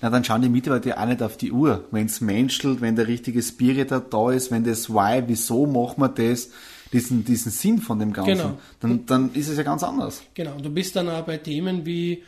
Na, 0.01 0.11
dann 0.11 0.25
schauen 0.25 0.43
die 0.43 0.49
Mitarbeiter 0.49 0.89
ja 0.91 1.03
auch 1.03 1.07
nicht 1.07 1.23
auf 1.23 1.37
die 1.37 1.53
Uhr. 1.53 1.85
Wenn 1.91 2.07
es 2.07 2.21
menschelt, 2.21 2.81
wenn 2.81 2.97
der 2.97 3.07
richtige 3.07 3.43
Spirit 3.43 3.91
da 3.91 4.01
da 4.01 4.31
ist, 4.31 4.51
wenn 4.51 4.65
das 4.65 4.91
Why, 4.91 5.23
wieso 5.27 5.67
machen 5.67 6.01
wir 6.03 6.09
das, 6.09 6.51
diesen, 6.93 7.25
diesen 7.25 7.51
Sinn 7.51 7.79
von 7.79 7.99
dem 7.99 8.13
Ganzen, 8.13 8.37
Genau. 8.37 8.59
dann, 8.81 9.07
dann 9.07 9.35
ist 9.35 9.49
es 9.49 9.57
ja 9.57 9.63
ganz 9.63 9.83
anders. 9.83 10.23
Genau. 10.35 10.55
Und 10.55 10.65
du 10.65 10.71
bist 10.71 10.95
dann 10.97 11.09
auch 11.09 11.25
bei 11.25 11.37
Themen 11.39 11.85
wie 11.85 12.23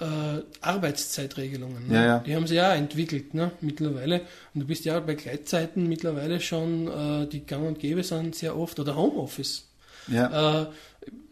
äh, 0.00 0.42
Arbeitszeitregelungen. 0.60 1.88
Ne? 1.88 1.94
Ja, 1.94 2.04
ja. 2.04 2.18
Die 2.20 2.34
haben 2.34 2.46
sie 2.46 2.56
ja 2.56 2.74
entwickelt 2.74 3.34
ne? 3.34 3.52
mittlerweile. 3.60 4.22
Und 4.54 4.62
du 4.62 4.66
bist 4.66 4.84
ja 4.84 4.98
bei 5.00 5.14
Gleitzeiten 5.14 5.88
mittlerweile 5.88 6.40
schon, 6.40 6.88
äh, 6.88 7.26
die 7.28 7.44
gang 7.44 7.66
und 7.66 7.78
gäbe 7.78 8.02
sind 8.02 8.34
sehr 8.34 8.56
oft, 8.56 8.78
oder 8.80 8.96
Homeoffice. 8.96 9.66
Ja, 10.08 10.62
Äh, 10.62 10.66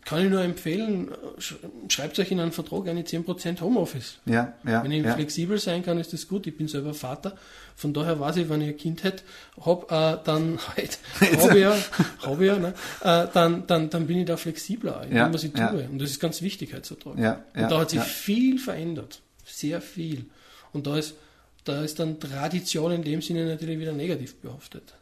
kann 0.05 0.25
ich 0.25 0.31
nur 0.31 0.41
empfehlen, 0.41 1.11
sch- 1.39 1.57
schreibt 1.89 2.19
euch 2.19 2.31
in 2.31 2.41
einen 2.41 2.53
Vertrag 2.53 2.89
eine 2.89 3.03
10% 3.03 3.61
Homeoffice. 3.61 4.19
ja, 4.25 4.55
ja. 4.67 4.83
Wenn 4.83 4.91
ich 4.93 5.05
ja. 5.05 5.13
flexibel 5.13 5.59
sein 5.59 5.83
kann, 5.85 5.99
ist 5.99 6.15
das 6.15 6.27
gut. 6.29 6.47
Ich 6.47 6.57
bin 6.57 6.67
selber 6.67 6.95
Vater. 6.95 7.37
Von 7.77 7.93
daher 7.93 8.19
weiß 8.19 8.37
ich, 8.39 8.49
wenn 8.49 8.63
ich 8.63 8.69
ein 8.69 8.77
Kind 8.79 9.05
hätte, 9.05 9.23
hab, 9.65 9.93
äh, 9.93 10.17
dann 10.25 10.59
halt, 10.77 10.99
hab 11.21 11.55
ich 11.55 11.61
ja, 11.61 11.77
hab 12.23 12.41
ich 12.41 12.47
ja 12.47 12.57
ne? 12.59 12.73
äh, 13.03 13.27
dann, 13.35 13.67
dann, 13.67 13.91
dann 13.91 14.07
bin 14.07 14.19
ich 14.21 14.25
da 14.25 14.39
flexibler 14.39 15.05
in 15.05 15.15
Ja, 15.15 15.29
dem, 15.29 15.35
was 15.35 15.45
ich 15.45 15.53
tue. 15.53 15.87
Und 15.91 15.99
das 16.01 16.09
ist 16.11 16.21
ganz 16.21 16.41
wichtig 16.41 16.73
heutzutage. 16.75 17.21
Ja, 17.23 17.45
Und 17.55 17.71
da 17.71 17.79
hat 17.81 17.91
sich 17.91 18.01
viel 18.01 18.59
verändert. 18.59 19.21
Sehr 19.45 19.83
viel. 19.83 20.25
Und 20.73 20.87
da 20.87 20.97
ist, 20.97 21.17
da 21.65 21.83
ist 21.83 21.99
dann 21.99 22.19
Tradition 22.19 22.93
in 22.93 23.03
dem 23.03 23.21
Sinne 23.21 23.45
natürlich 23.45 23.79
wieder 23.79 23.93
negativ 23.93 24.37
behaftet. 24.37 24.95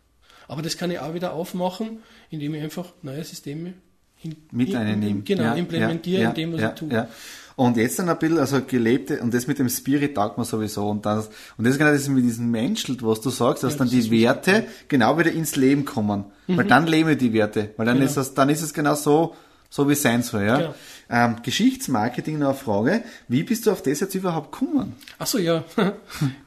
Aber 0.48 0.62
das 0.62 0.76
kann 0.76 0.90
ich 0.90 0.98
auch 0.98 1.14
wieder 1.14 1.32
aufmachen, 1.32 1.98
indem 2.30 2.54
ich 2.54 2.62
einfach 2.62 2.86
neue 3.02 3.24
Systeme 3.24 3.74
hin, 4.16 4.36
mit 4.52 4.70
in- 4.70 4.76
einnehme. 4.76 5.22
Genau, 5.22 5.42
ja, 5.42 5.54
implementiere 5.54 6.22
ja, 6.22 6.28
in 6.30 6.34
dem, 6.34 6.52
was 6.52 6.60
ja, 6.60 6.68
ich 6.70 6.74
tue. 6.74 6.92
Ja. 6.92 7.08
Und 7.56 7.78
jetzt 7.78 7.98
dann 7.98 8.08
ein 8.10 8.18
bisschen, 8.18 8.38
also 8.38 8.60
gelebte, 8.60 9.20
und 9.22 9.32
das 9.32 9.46
mit 9.46 9.58
dem 9.58 9.70
Spirit 9.70 10.14
taugt 10.14 10.36
man 10.36 10.44
sowieso. 10.44 10.90
Und 10.90 11.06
das, 11.06 11.28
und 11.56 11.64
das 11.64 11.72
ist 11.72 11.78
genau 11.78 11.90
das 11.90 12.06
mit 12.08 12.22
diesem 12.22 12.50
Menschelt, 12.50 13.02
was 13.02 13.22
du 13.22 13.30
sagst, 13.30 13.64
dass 13.64 13.72
Ja, 13.72 13.78
dann 13.78 13.88
die 13.88 13.96
wichtig, 13.96 14.20
Werte 14.20 14.66
genau 14.88 15.18
wieder 15.18 15.32
ins 15.32 15.56
Leben 15.56 15.86
kommen. 15.86 16.26
Weil 16.48 16.66
dann 16.66 16.86
leben 16.86 17.16
die 17.16 17.32
Werte. 17.32 17.70
Weil 17.78 17.86
dann 17.86 17.96
Genau. 17.96 18.10
ist 18.10 18.18
es, 18.18 18.34
dann 18.34 18.50
ist 18.50 18.60
es 18.62 18.74
genau 18.74 18.94
so, 18.94 19.34
so 19.76 19.86
wie 19.88 19.92
es 19.92 20.00
sein 20.00 20.22
soll, 20.22 20.44
ja. 20.44 20.56
Genau. 20.56 20.74
Ähm, 21.08 21.36
Geschichtsmarketing 21.42 22.38
noch 22.38 22.48
eine 22.48 22.56
Frage. 22.56 23.04
Wie 23.28 23.44
bist 23.44 23.66
du 23.66 23.70
auf 23.70 23.82
das 23.82 24.00
jetzt 24.00 24.14
überhaupt 24.14 24.50
gekommen? 24.50 24.96
Achso, 25.18 25.38
ja. 25.38 25.64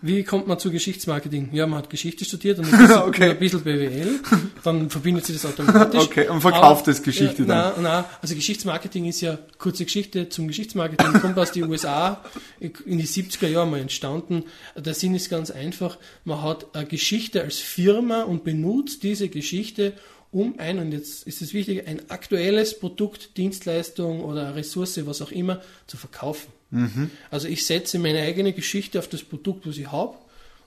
Wie 0.01 0.23
kommt 0.23 0.47
man 0.47 0.59
zu 0.59 0.69
Geschichtsmarketing? 0.69 1.49
Ja, 1.53 1.65
man 1.65 1.79
hat 1.79 1.89
Geschichte 1.91 2.25
studiert 2.25 2.57
und 2.57 2.65
ein 2.73 2.79
bisschen, 2.79 2.97
Okay. 3.03 3.29
ein 3.29 3.39
bisschen 3.39 3.61
BWL. 3.61 4.19
Dann 4.63 4.89
verbindet 4.89 5.25
sich 5.25 5.39
das 5.39 5.45
automatisch. 5.45 6.01
Okay, 6.09 6.27
und 6.27 6.41
verkauft 6.41 6.87
das 6.87 7.03
Geschichte 7.03 7.43
ja, 7.43 7.47
dann. 7.47 7.73
Nein, 7.75 7.83
nein, 7.83 8.05
also 8.21 8.33
Geschichtsmarketing 8.33 9.05
ist 9.05 9.21
ja 9.21 9.37
kurze 9.59 9.85
Geschichte 9.85 10.27
zum 10.29 10.47
Geschichtsmarketing, 10.47 11.21
kommt 11.21 11.37
aus 11.37 11.51
den 11.51 11.69
USA 11.69 12.23
in 12.59 12.97
die 12.97 13.07
70er 13.07 13.47
Jahre 13.47 13.67
mal 13.67 13.79
entstanden. 13.79 14.45
Der 14.75 14.95
Sinn 14.95 15.13
ist 15.13 15.29
ganz 15.29 15.51
einfach. 15.51 15.97
Man 16.25 16.41
hat 16.41 16.75
eine 16.75 16.87
Geschichte 16.87 17.43
als 17.43 17.59
Firma 17.59 18.23
und 18.23 18.43
benutzt 18.43 19.03
diese 19.03 19.29
Geschichte 19.29 19.93
um 20.31 20.59
ein, 20.59 20.79
und 20.79 20.91
jetzt 20.91 21.25
ist 21.25 21.41
es 21.41 21.53
wichtig, 21.53 21.87
ein 21.87 22.09
aktuelles 22.09 22.77
Produkt, 22.79 23.37
Dienstleistung 23.37 24.23
oder 24.23 24.55
Ressource, 24.55 25.05
was 25.05 25.21
auch 25.21 25.31
immer, 25.31 25.61
zu 25.87 25.97
verkaufen. 25.97 26.51
Mhm. 26.71 27.09
Also 27.31 27.47
ich 27.47 27.65
setze 27.65 27.97
meine 27.97 28.21
eigene 28.21 28.53
Geschichte 28.53 28.99
auf 28.99 29.07
das 29.07 29.23
Produkt, 29.23 29.65
was 29.67 29.77
ich 29.77 29.91
habe 29.91 30.15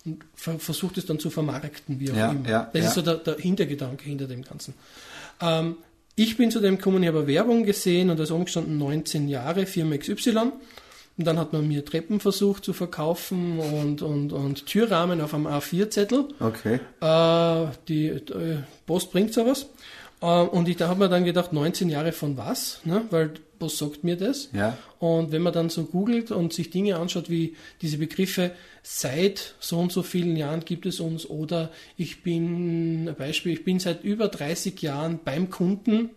und 0.05 0.25
ver 0.35 0.59
versuche 0.59 0.99
es 0.99 1.07
dann 1.07 1.19
zu 1.21 1.31
vermarkten, 1.31 2.01
wie 2.01 2.11
auch 2.11 2.17
Ja, 2.17 2.31
immer. 2.33 2.49
ja, 2.49 2.71
das 2.73 2.83
ja. 2.83 2.89
ist 2.89 2.95
so 2.95 3.03
der, 3.03 3.17
der 3.17 3.37
Hintergedanke 3.37 4.05
hinter 4.05 4.27
dem 4.27 4.43
Ganzen. 4.43 4.75
Ähm, 5.41 5.77
ich 6.17 6.37
bin 6.37 6.51
zu 6.51 6.61
dem 6.61 6.77
gekommen, 6.77 7.03
ich 7.03 7.09
habe 7.09 7.27
Werbung 7.27 7.65
gesehen 7.65 8.11
und 8.11 8.19
da 8.19 8.25
ist 8.25 8.31
umgestanden 8.33 8.79
19 8.79 9.29
Jahre, 9.29 9.65
Firma 9.67 9.97
XY. 9.97 10.53
Und 11.19 11.27
dann 11.27 11.39
hat 11.39 11.53
man 11.53 11.69
mir 11.69 11.85
Treppen 11.85 12.21
versucht 12.21 12.65
zu 12.65 12.73
verkaufen 12.73 13.59
und, 13.59 14.03
und, 14.03 14.33
und 14.33 14.67
Türrahmen 14.67 15.21
auf 15.21 15.35
einem 15.35 15.47
A4-Zettel. 15.47 16.29
Okay. 16.41 16.81
Äh, 17.01 17.67
die 17.89 18.07
äh, 18.07 18.59
Post 18.87 19.13
bringt 19.13 19.35
sowas. 19.35 19.67
Äh, 20.23 20.27
und 20.27 20.69
ich, 20.69 20.77
da 20.77 20.89
habe 20.89 21.01
mir 21.01 21.09
dann 21.11 21.25
gedacht, 21.25 21.53
19 21.53 21.91
Jahre 21.91 22.13
von 22.13 22.37
was? 22.39 22.81
Ne? 22.85 23.03
Weil 23.11 23.35
was 23.63 23.79
sagt 23.79 24.05
mir 24.05 24.17
das? 24.17 24.51
Ja. 24.53 24.77
Und 24.99 25.33
wenn 25.33 25.41
man 25.41 25.53
dann 25.53 25.71
so 25.71 25.85
googelt 25.85 26.31
und 26.31 26.53
sich 26.53 26.71
Dinge 26.71 26.97
anschaut, 26.97 27.31
wie 27.31 27.57
diese 27.81 27.97
Begriffe 27.97 28.51
seit 28.83 29.55
so 29.61 29.79
und 29.79 29.93
so 29.93 30.03
vielen 30.03 30.37
Jahren 30.37 30.65
gibt 30.65 30.85
es 30.85 31.01
uns 31.01 31.29
oder 31.29 31.71
ich 31.97 32.23
bin, 32.23 33.09
ein 33.09 33.15
Beispiel, 33.15 33.53
ich 33.53 33.65
bin 33.65 33.79
seit 33.79 34.05
über 34.05 34.29
30 34.29 34.81
Jahren 34.83 35.21
beim 35.25 35.49
Kunden, 35.49 36.11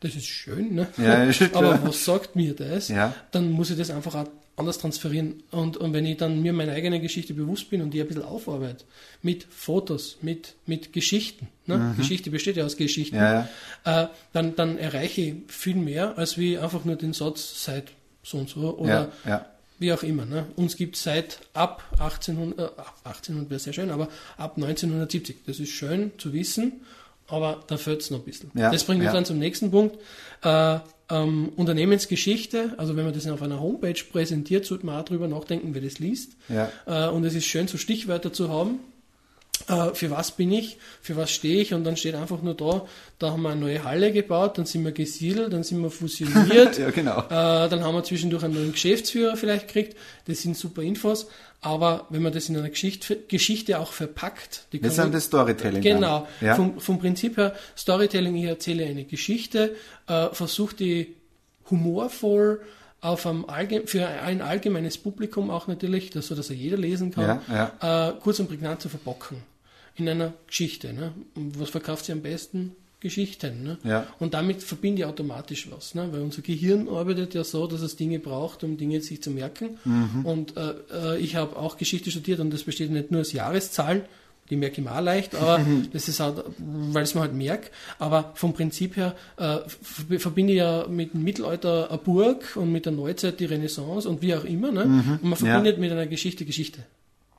das 0.00 0.14
ist 0.14 0.26
schön, 0.26 0.74
ne? 0.74 0.88
Ja, 0.96 1.24
ist 1.24 1.42
aber 1.54 1.80
was 1.82 2.04
sagt 2.04 2.36
mir 2.36 2.54
das? 2.54 2.88
Ja. 2.88 3.14
Dann 3.32 3.50
muss 3.50 3.70
ich 3.70 3.78
das 3.78 3.90
einfach 3.90 4.14
auch 4.14 4.26
anders 4.58 4.78
transferieren. 4.78 5.42
Und, 5.50 5.76
und 5.76 5.92
wenn 5.92 6.04
ich 6.06 6.16
dann 6.16 6.42
mir 6.42 6.52
meine 6.52 6.72
eigene 6.72 7.00
Geschichte 7.00 7.34
bewusst 7.34 7.70
bin 7.70 7.82
und 7.82 7.92
die 7.92 8.00
ein 8.00 8.08
bisschen 8.08 8.24
aufarbeite, 8.24 8.84
mit 9.22 9.44
Fotos, 9.50 10.18
mit, 10.22 10.54
mit 10.66 10.92
Geschichten, 10.92 11.48
ne? 11.66 11.94
Geschichte 11.96 12.30
besteht 12.30 12.56
ja 12.56 12.64
aus 12.64 12.76
Geschichten, 12.76 13.16
Mhm. 13.16 13.22
Ja, 13.22 13.48
Äh, 13.84 14.08
dann, 14.32 14.56
dann 14.56 14.78
erreiche 14.78 15.20
ich 15.20 15.34
viel 15.48 15.76
mehr, 15.76 16.18
als 16.18 16.36
wie 16.38 16.58
einfach 16.58 16.84
nur 16.84 16.96
den 16.96 17.12
Satz 17.12 17.64
seit 17.64 17.92
so 18.22 18.38
und 18.38 18.48
so 18.50 18.76
oder 18.78 19.10
Ja, 19.24 19.30
ja. 19.30 19.46
wie 19.78 19.92
auch 19.92 20.02
immer. 20.02 20.24
Ne? 20.26 20.46
Uns 20.56 20.76
gibt 20.76 20.96
es 20.96 21.02
seit 21.02 21.40
ab 21.54 21.82
1800, 21.98 22.58
äh, 22.58 22.62
ab 22.62 22.94
1800 23.04 23.50
wäre 23.50 23.60
sehr 23.60 23.72
schön, 23.72 23.90
aber 23.90 24.08
ab 24.36 24.56
1970. 24.56 25.44
Das 25.46 25.58
ist 25.60 25.70
schön 25.70 26.12
zu 26.18 26.32
wissen, 26.32 26.82
aber 27.28 27.62
da 27.66 27.76
fehlt 27.76 28.00
es 28.00 28.10
noch 28.10 28.18
ein 28.18 28.24
bisschen. 28.24 28.50
Ja, 28.54 28.70
das 28.70 28.84
bringt 28.84 28.98
mich 29.00 29.06
ja. 29.06 29.12
dann 29.12 29.24
zum 29.24 29.38
nächsten 29.38 29.70
Punkt. 29.70 29.96
Äh, 30.42 30.78
ähm, 31.10 31.50
Unternehmensgeschichte, 31.56 32.74
also 32.76 32.96
wenn 32.96 33.04
man 33.04 33.14
das 33.14 33.26
auf 33.26 33.42
einer 33.42 33.60
Homepage 33.60 34.00
präsentiert, 34.12 34.64
sollte 34.64 34.86
man 34.86 35.00
auch 35.00 35.04
drüber 35.04 35.28
nachdenken, 35.28 35.74
wer 35.74 35.82
das 35.82 35.98
liest. 35.98 36.36
Ja. 36.48 36.70
Äh, 36.86 37.10
und 37.10 37.24
es 37.24 37.34
ist 37.34 37.46
schön, 37.46 37.68
so 37.68 37.78
Stichwörter 37.78 38.32
zu 38.32 38.48
haben. 38.48 38.80
Äh, 39.66 39.94
für 39.94 40.10
was 40.10 40.30
bin 40.32 40.52
ich, 40.52 40.78
für 41.02 41.16
was 41.16 41.30
stehe 41.30 41.60
ich 41.60 41.74
und 41.74 41.84
dann 41.84 41.96
steht 41.96 42.14
einfach 42.14 42.42
nur 42.42 42.54
da, 42.54 42.86
da 43.18 43.32
haben 43.32 43.42
wir 43.42 43.50
eine 43.50 43.60
neue 43.60 43.82
Halle 43.82 44.12
gebaut, 44.12 44.56
dann 44.56 44.66
sind 44.66 44.84
wir 44.84 44.92
gesiedelt, 44.92 45.52
dann 45.52 45.64
sind 45.64 45.80
wir 45.80 45.90
fusioniert, 45.90 46.78
ja, 46.78 46.90
genau. 46.90 47.20
äh, 47.22 47.68
dann 47.68 47.82
haben 47.82 47.94
wir 47.94 48.04
zwischendurch 48.04 48.44
einen 48.44 48.54
neuen 48.54 48.72
Geschäftsführer 48.72 49.36
vielleicht 49.36 49.66
gekriegt, 49.66 49.96
das 50.26 50.42
sind 50.42 50.56
super 50.56 50.82
Infos, 50.82 51.26
aber 51.60 52.06
wenn 52.10 52.22
man 52.22 52.32
das 52.32 52.48
in 52.48 52.56
einer 52.56 52.70
Geschichte, 52.70 53.16
Geschichte 53.28 53.80
auch 53.80 53.92
verpackt, 53.92 54.66
die 54.72 54.80
das 54.80 54.96
ist 54.96 55.12
das 55.12 55.24
Storytelling. 55.24 55.82
Genau, 55.82 56.28
ja. 56.40 56.54
vom, 56.54 56.78
vom 56.80 56.98
Prinzip 56.98 57.36
her 57.36 57.54
Storytelling, 57.76 58.36
ich 58.36 58.44
erzähle 58.44 58.86
eine 58.86 59.04
Geschichte, 59.04 59.74
äh, 60.06 60.28
versuche 60.32 60.76
die 60.76 61.14
humorvoll, 61.70 62.60
auf 63.00 63.26
einem 63.26 63.44
Allge 63.44 63.86
für 63.86 64.06
ein 64.06 64.42
allgemeines 64.42 64.98
Publikum 64.98 65.50
auch 65.50 65.68
natürlich, 65.68 66.10
dass, 66.10 66.28
so 66.28 66.34
dass 66.34 66.50
er 66.50 66.56
jeder 66.56 66.76
lesen 66.76 67.12
kann, 67.12 67.40
ja, 67.48 67.72
ja. 67.80 68.08
Äh, 68.08 68.12
kurz 68.20 68.40
und 68.40 68.48
prägnant 68.48 68.80
zu 68.80 68.88
verbocken 68.88 69.38
in 69.96 70.08
einer 70.08 70.32
Geschichte. 70.46 70.92
Ne? 70.92 71.12
Und 71.34 71.60
was 71.60 71.70
verkauft 71.70 72.06
sie 72.06 72.12
am 72.12 72.22
besten? 72.22 72.74
Geschichten. 73.00 73.62
Ne? 73.62 73.78
Ja. 73.84 74.06
Und 74.18 74.34
damit 74.34 74.62
verbinde 74.62 75.02
ich 75.02 75.06
automatisch 75.06 75.70
was. 75.70 75.94
Ne? 75.94 76.08
Weil 76.10 76.20
unser 76.20 76.42
Gehirn 76.42 76.88
arbeitet 76.88 77.34
ja 77.34 77.44
so, 77.44 77.68
dass 77.68 77.80
es 77.80 77.94
Dinge 77.94 78.18
braucht, 78.18 78.64
um 78.64 78.76
Dinge 78.76 79.00
sich 79.00 79.22
zu 79.22 79.30
merken. 79.30 79.78
Mhm. 79.84 80.24
Und 80.24 80.56
äh, 80.56 80.74
äh 80.92 81.18
ich 81.18 81.36
habe 81.36 81.56
auch 81.56 81.76
Geschichte 81.76 82.10
studiert 82.10 82.40
und 82.40 82.50
das 82.50 82.64
besteht 82.64 82.90
nicht 82.90 83.12
nur 83.12 83.20
aus 83.20 83.32
Jahreszahlen, 83.32 84.02
die 84.50 84.56
merke 84.56 84.80
ich 84.80 84.84
mir 84.84 84.94
auch 84.94 85.00
leicht, 85.00 85.34
aber 85.34 85.64
das 85.92 86.08
ist 86.08 86.20
halt, 86.20 86.44
weil 86.58 87.02
ich 87.02 87.10
es 87.10 87.14
mir 87.14 87.22
halt 87.22 87.34
merke. 87.34 87.70
Aber 87.98 88.32
vom 88.34 88.54
Prinzip 88.54 88.96
her 88.96 89.14
äh, 89.36 89.58
verbinde 90.18 90.52
ich 90.52 90.58
ja 90.58 90.86
mit 90.88 91.14
dem 91.14 91.22
Mittelalter 91.22 91.90
eine 91.90 91.98
Burg 91.98 92.56
und 92.56 92.72
mit 92.72 92.86
der 92.86 92.92
Neuzeit 92.92 93.40
die 93.40 93.44
Renaissance 93.44 94.08
und 94.08 94.22
wie 94.22 94.34
auch 94.34 94.44
immer. 94.44 94.72
Ne? 94.72 94.84
Mhm. 94.84 95.18
Und 95.22 95.24
man 95.24 95.38
verbindet 95.38 95.76
ja. 95.76 95.80
mit 95.80 95.92
einer 95.92 96.06
Geschichte 96.06 96.44
Geschichte. 96.44 96.84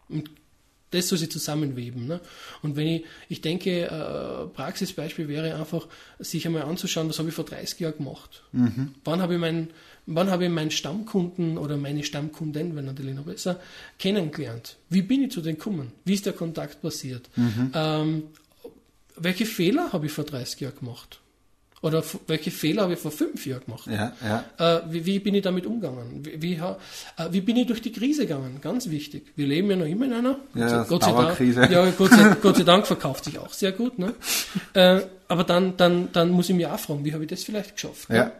Und 0.09 0.29
das 0.91 1.07
soll 1.07 1.19
sie 1.19 1.29
zusammenweben. 1.29 2.07
Ne? 2.07 2.19
Und 2.61 2.75
wenn 2.75 2.87
ich, 2.87 3.05
ich 3.27 3.41
denke, 3.41 3.83
äh, 3.85 4.47
Praxisbeispiel 4.55 5.27
wäre 5.27 5.55
einfach, 5.55 5.87
sich 6.17 6.45
einmal 6.47 6.63
anzuschauen, 6.63 7.09
was 7.09 7.19
habe 7.19 7.29
ich 7.29 7.35
vor 7.35 7.45
30 7.45 7.79
Jahren 7.79 7.97
gemacht? 7.97 8.43
Mhm. 8.51 8.95
Wann 9.03 9.21
habe 9.21 9.35
ich 9.35 9.39
meinen 9.39 9.69
wann 10.09 10.29
habe 10.29 10.45
ich 10.45 10.51
meinen 10.51 10.71
Stammkunden 10.71 11.57
oder 11.57 11.77
meine 11.77 12.03
Stammkunden, 12.03 12.75
wenn 12.75 12.85
natürlich 12.85 13.15
noch 13.15 13.23
besser, 13.23 13.59
kennengelernt? 13.97 14.77
Wie 14.89 15.01
bin 15.01 15.23
ich 15.23 15.31
zu 15.31 15.41
denen 15.41 15.57
gekommen? 15.57 15.91
Wie 16.05 16.13
ist 16.13 16.25
der 16.25 16.33
Kontakt 16.33 16.81
passiert? 16.81 17.29
Mhm. 17.35 17.71
Ähm, 17.73 18.23
welche 19.15 19.45
Fehler 19.45 19.93
habe 19.93 20.07
ich 20.07 20.11
vor 20.11 20.23
30 20.23 20.59
Jahren 20.61 20.79
gemacht? 20.79 21.19
Oder 21.81 22.03
welche 22.27 22.51
Fehler 22.51 22.83
habe 22.83 22.93
ich 22.93 22.99
vor 22.99 23.11
fünf 23.11 23.45
Jahren 23.45 23.63
gemacht? 23.63 23.87
Ja, 23.87 24.11
ja. 24.21 24.79
Äh, 24.79 24.81
wie, 24.91 25.05
wie, 25.05 25.19
bin 25.19 25.33
ich 25.35 25.43
damit 25.43 25.65
umgegangen? 25.65 26.25
Wie, 26.25 26.41
wie, 26.41 26.53
äh, 26.55 26.75
wie, 27.31 27.39
bin 27.39 27.55
ich 27.55 27.67
durch 27.67 27.81
die 27.81 27.93
Krise 27.93 28.23
gegangen? 28.23 28.59
Ganz 28.61 28.89
wichtig. 28.89 29.31
Wir 29.37 29.47
leben 29.47 29.69
ja 29.69 29.77
noch 29.77 29.85
immer 29.85 30.05
in 30.05 30.13
einer. 30.13 30.39
Ja, 30.55 30.83
Gott, 30.83 31.03
sei 31.03 31.11
Dank, 31.13 31.71
ja 31.71 31.89
Gott, 31.91 32.11
sei, 32.11 32.35
Gott 32.41 32.57
sei 32.57 32.63
Dank 32.63 32.85
verkauft 32.85 33.23
sich 33.23 33.39
auch 33.39 33.53
sehr 33.53 33.71
gut. 33.71 33.97
Ne? 33.99 34.13
Äh, 34.73 35.01
aber 35.27 35.43
dann, 35.43 35.77
dann, 35.77 36.11
dann 36.11 36.29
muss 36.29 36.49
ich 36.49 36.55
mich 36.55 36.67
auch 36.67 36.79
fragen, 36.79 37.03
wie 37.03 37.13
habe 37.13 37.23
ich 37.23 37.29
das 37.29 37.43
vielleicht 37.43 37.75
geschafft? 37.75 38.09
Ne? 38.09 38.15
Ja. 38.17 38.31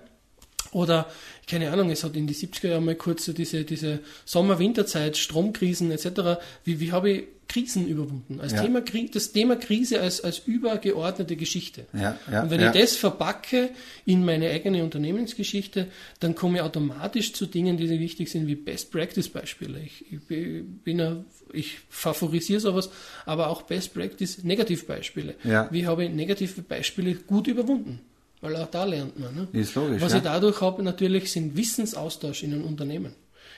Oder, 0.71 1.08
keine 1.50 1.72
Ahnung, 1.72 1.90
es 1.90 2.04
hat 2.04 2.16
in 2.16 2.28
die 2.28 2.36
70er 2.36 2.68
Jahre 2.68 2.82
mal 2.82 2.96
kurz 2.96 3.26
so 3.26 3.34
diese, 3.34 3.64
diese 3.64 4.00
Sommer-Winterzeit, 4.26 5.18
Stromkrisen 5.18 5.90
etc. 5.92 6.40
Wie, 6.64 6.80
wie 6.80 6.92
habe 6.92 7.10
ich 7.10 7.24
Krisen 7.48 7.88
überwunden? 7.88 8.40
Als 8.40 8.54
ja. 8.54 8.62
Thema, 8.62 8.82
das 8.82 9.32
Thema 9.32 9.56
Krise 9.56 10.00
als, 10.00 10.22
als 10.22 10.38
übergeordnete 10.46 11.36
Geschichte. 11.36 11.88
Ja, 11.94 12.20
ja, 12.32 12.44
Und 12.44 12.52
wenn 12.52 12.62
ich 12.62 12.72
das 12.72 12.96
verbacke 12.96 13.72
in 14.06 14.24
meine 14.24 14.52
eigene 14.52 14.84
Unternehmensgeschichte, 14.84 15.88
dann 16.20 16.36
komme 16.36 16.58
ich 16.58 16.62
automatisch 16.62 17.34
zu 17.34 17.48
Dingen, 17.48 17.78
die 17.78 17.90
wichtig 17.90 18.30
sind, 18.30 18.46
wie 18.46 18.56
Best-Practice-Beispiele. 18.56 19.80
Ich, 19.80 20.06
ich, 20.14 20.20
bin 20.20 21.26
ich 21.52 21.80
favorisiere 21.90 22.60
sowas, 22.60 22.92
aber 23.26 23.48
auch 23.48 23.64
Best-Practice-Negativbeispiele. 23.64 25.34
Wie 25.72 25.88
habe 25.88 26.06
ich 26.06 26.12
negative 26.12 26.62
Beispiele 26.62 27.16
gut 27.16 27.48
überwunden? 27.48 28.02
Weil 28.41 28.56
auch 28.56 28.67
da 28.67 28.86
lernt 28.86 29.19
man. 29.19 29.36
Ne? 29.36 29.47
Ist 29.54 29.75
logisch. 29.75 30.02
Was 30.02 30.13
ja. 30.13 30.19
ich 30.19 30.23
dadurch 30.23 30.62
habe, 30.62 30.82
natürlich 30.82 31.32
sind 31.32 31.58
Wissensaustausch 31.58 32.43
in 32.43 32.54
einem 32.54 32.63
Unternehmen. 32.63 33.13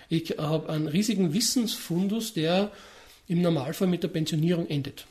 Ich 0.10 0.36
habe 0.38 0.70
einen 0.70 0.88
riesigen 0.88 1.34
Wissensfundus, 1.34 2.34
der 2.34 2.72
im 3.28 3.42
Normalfall 3.42 3.88
mit 3.88 4.04
der 4.04 4.10
Pensionierung 4.10 4.68
endet. 4.68 5.06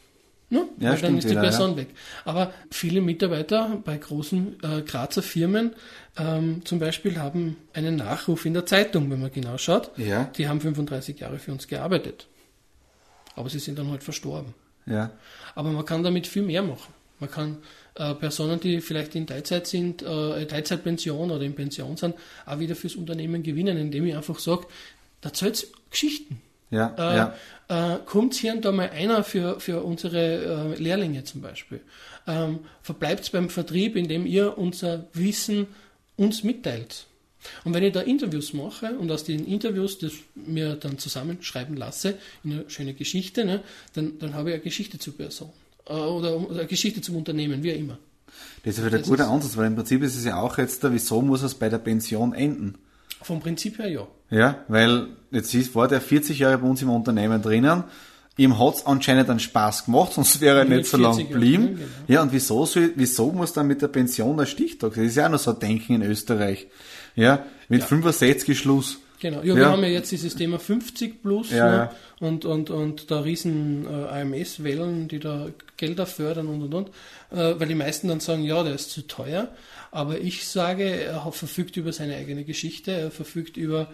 Ne? 0.50 0.68
Ja, 0.78 0.90
Weil 0.90 1.00
dann 1.00 1.18
ist 1.18 1.24
die 1.24 1.30
wieder, 1.30 1.42
Person 1.42 1.70
ja. 1.70 1.76
weg. 1.78 1.88
Aber 2.24 2.52
viele 2.72 3.00
Mitarbeiter 3.00 3.80
bei 3.84 3.96
großen 3.96 4.56
äh, 4.62 4.82
Grazer 4.82 5.22
Firmen 5.22 5.74
ähm, 6.18 6.62
zum 6.64 6.80
Beispiel 6.80 7.18
haben 7.18 7.56
einen 7.72 7.96
Nachruf 7.96 8.44
in 8.46 8.54
der 8.54 8.66
Zeitung, 8.66 9.08
wenn 9.10 9.20
man 9.20 9.30
genau 9.30 9.56
schaut. 9.58 9.92
Ja. 9.96 10.24
Die 10.36 10.48
haben 10.48 10.60
35 10.60 11.20
Jahre 11.20 11.38
für 11.38 11.52
uns 11.52 11.68
gearbeitet. 11.68 12.26
Aber 13.36 13.48
sie 13.48 13.60
sind 13.60 13.78
dann 13.78 13.90
halt 13.90 14.02
verstorben. 14.02 14.54
Ja. 14.86 15.12
Aber 15.54 15.70
man 15.70 15.84
kann 15.84 16.02
damit 16.02 16.26
viel 16.26 16.42
mehr 16.42 16.62
machen. 16.62 16.92
Man 17.20 17.30
kann 17.30 17.58
äh, 17.94 18.14
Personen, 18.14 18.60
die 18.60 18.80
vielleicht 18.80 19.14
in 19.14 19.26
Teilzeit 19.26 19.66
sind, 19.66 20.02
äh, 20.02 20.46
Teilzeitpension 20.46 21.30
oder 21.30 21.42
in 21.42 21.54
Pension 21.54 21.96
sind, 21.96 22.14
auch 22.46 22.58
wieder 22.58 22.74
fürs 22.74 22.96
Unternehmen 22.96 23.42
gewinnen, 23.42 23.76
indem 23.76 24.06
ich 24.06 24.16
einfach 24.16 24.38
sage, 24.38 24.66
da 25.20 25.32
zählt 25.32 25.66
Geschichten. 25.90 26.40
Ja, 26.70 26.94
äh, 26.96 27.16
ja. 27.16 27.94
Äh, 27.94 27.98
kommt 28.06 28.34
hier 28.34 28.54
und 28.54 28.64
da 28.64 28.70
mal 28.70 28.90
einer 28.90 29.24
für, 29.24 29.58
für 29.58 29.82
unsere 29.82 30.74
äh, 30.76 30.80
Lehrlinge 30.80 31.24
zum 31.24 31.40
Beispiel. 31.40 31.80
Ähm, 32.26 32.60
verbleibt 32.82 33.32
beim 33.32 33.50
Vertrieb, 33.50 33.96
indem 33.96 34.24
ihr 34.24 34.56
unser 34.56 35.06
Wissen 35.12 35.66
uns 36.16 36.44
mitteilt. 36.44 37.06
Und 37.64 37.74
wenn 37.74 37.82
ich 37.82 37.92
da 37.92 38.00
Interviews 38.00 38.52
mache 38.52 38.98
und 38.98 39.10
aus 39.10 39.24
den 39.24 39.46
Interviews 39.46 39.98
das 39.98 40.12
mir 40.34 40.74
dann 40.74 40.98
zusammenschreiben 40.98 41.76
lasse, 41.76 42.18
in 42.44 42.52
eine 42.52 42.70
schöne 42.70 42.94
Geschichte, 42.94 43.44
ne, 43.44 43.62
dann, 43.94 44.18
dann 44.18 44.34
habe 44.34 44.50
ich 44.50 44.54
eine 44.54 44.62
Geschichte 44.62 44.98
zur 44.98 45.16
Person. 45.16 45.50
Äh, 45.90 45.94
oder, 45.94 46.36
oder 46.36 46.64
Geschichte 46.66 47.00
zum 47.00 47.16
Unternehmen, 47.16 47.62
wie 47.62 47.72
auch 47.72 47.78
immer. 47.78 47.98
Das 48.64 48.78
ist 48.78 48.84
wieder 48.84 48.98
ein 48.98 49.02
guter 49.02 49.28
Ansatz, 49.28 49.56
weil 49.56 49.66
im 49.66 49.74
Prinzip 49.74 50.02
ist 50.02 50.16
es 50.16 50.24
ja 50.24 50.40
auch 50.40 50.58
jetzt, 50.58 50.82
wieso 50.90 51.20
muss 51.20 51.42
es 51.42 51.54
bei 51.54 51.68
der 51.68 51.78
Pension 51.78 52.32
enden? 52.32 52.76
Vom 53.22 53.40
Prinzip 53.40 53.78
her 53.78 53.88
ja. 53.88 54.06
Ja, 54.30 54.64
weil 54.68 55.08
jetzt 55.30 55.52
ist, 55.54 55.74
war 55.74 55.88
der 55.88 56.00
40 56.00 56.38
Jahre 56.38 56.58
bei 56.58 56.68
uns 56.68 56.80
im 56.80 56.90
Unternehmen 56.90 57.42
drinnen. 57.42 57.84
Ihm 58.36 58.58
hat 58.58 58.76
es 58.76 58.86
anscheinend 58.86 59.28
einen 59.28 59.40
Spaß 59.40 59.86
gemacht, 59.86 60.12
sonst 60.14 60.40
wäre 60.40 60.60
er 60.60 60.64
nicht 60.64 60.86
so 60.86 60.96
lange 60.96 61.24
geblieben. 61.24 61.76
Genau. 61.76 61.88
Ja, 62.06 62.22
und 62.22 62.32
wieso, 62.32 62.64
soll, 62.66 62.92
wieso 62.94 63.32
muss 63.32 63.52
dann 63.52 63.66
mit 63.66 63.82
der 63.82 63.88
Pension 63.88 64.36
der 64.36 64.46
Stichtag? 64.46 64.94
Das 64.94 65.04
ist 65.04 65.16
ja 65.16 65.26
auch 65.26 65.30
noch 65.30 65.38
so 65.38 65.52
ein 65.52 65.58
Denken 65.58 65.94
in 65.94 66.02
Österreich. 66.02 66.68
Ja, 67.16 67.44
mit 67.68 67.80
ja. 67.80 67.86
65 67.86 68.58
Schluss. 68.58 68.98
Genau, 69.20 69.42
ja, 69.42 69.48
ja, 69.48 69.56
wir 69.56 69.68
haben 69.68 69.82
ja 69.82 69.90
jetzt 69.90 70.10
dieses 70.10 70.34
Thema 70.34 70.58
50 70.58 71.22
plus 71.22 71.50
ja, 71.50 71.70
ne? 71.70 71.76
ja. 71.76 71.94
Und, 72.20 72.46
und, 72.46 72.70
und 72.70 73.10
da 73.10 73.20
riesen 73.20 73.86
äh, 73.86 74.20
AMS-Wellen, 74.20 75.08
die 75.08 75.18
da 75.18 75.48
Gelder 75.76 76.06
fördern 76.06 76.48
und 76.48 76.62
und 76.62 76.74
und, 76.74 76.88
äh, 77.30 77.60
weil 77.60 77.68
die 77.68 77.74
meisten 77.74 78.08
dann 78.08 78.20
sagen, 78.20 78.42
ja, 78.44 78.62
der 78.62 78.74
ist 78.74 78.90
zu 78.90 79.06
teuer. 79.06 79.48
Aber 79.90 80.18
ich 80.18 80.48
sage, 80.48 80.84
er 80.84 81.30
verfügt 81.32 81.76
über 81.76 81.92
seine 81.92 82.16
eigene 82.16 82.44
Geschichte, 82.44 82.92
er 82.92 83.10
verfügt 83.10 83.58
über, 83.58 83.88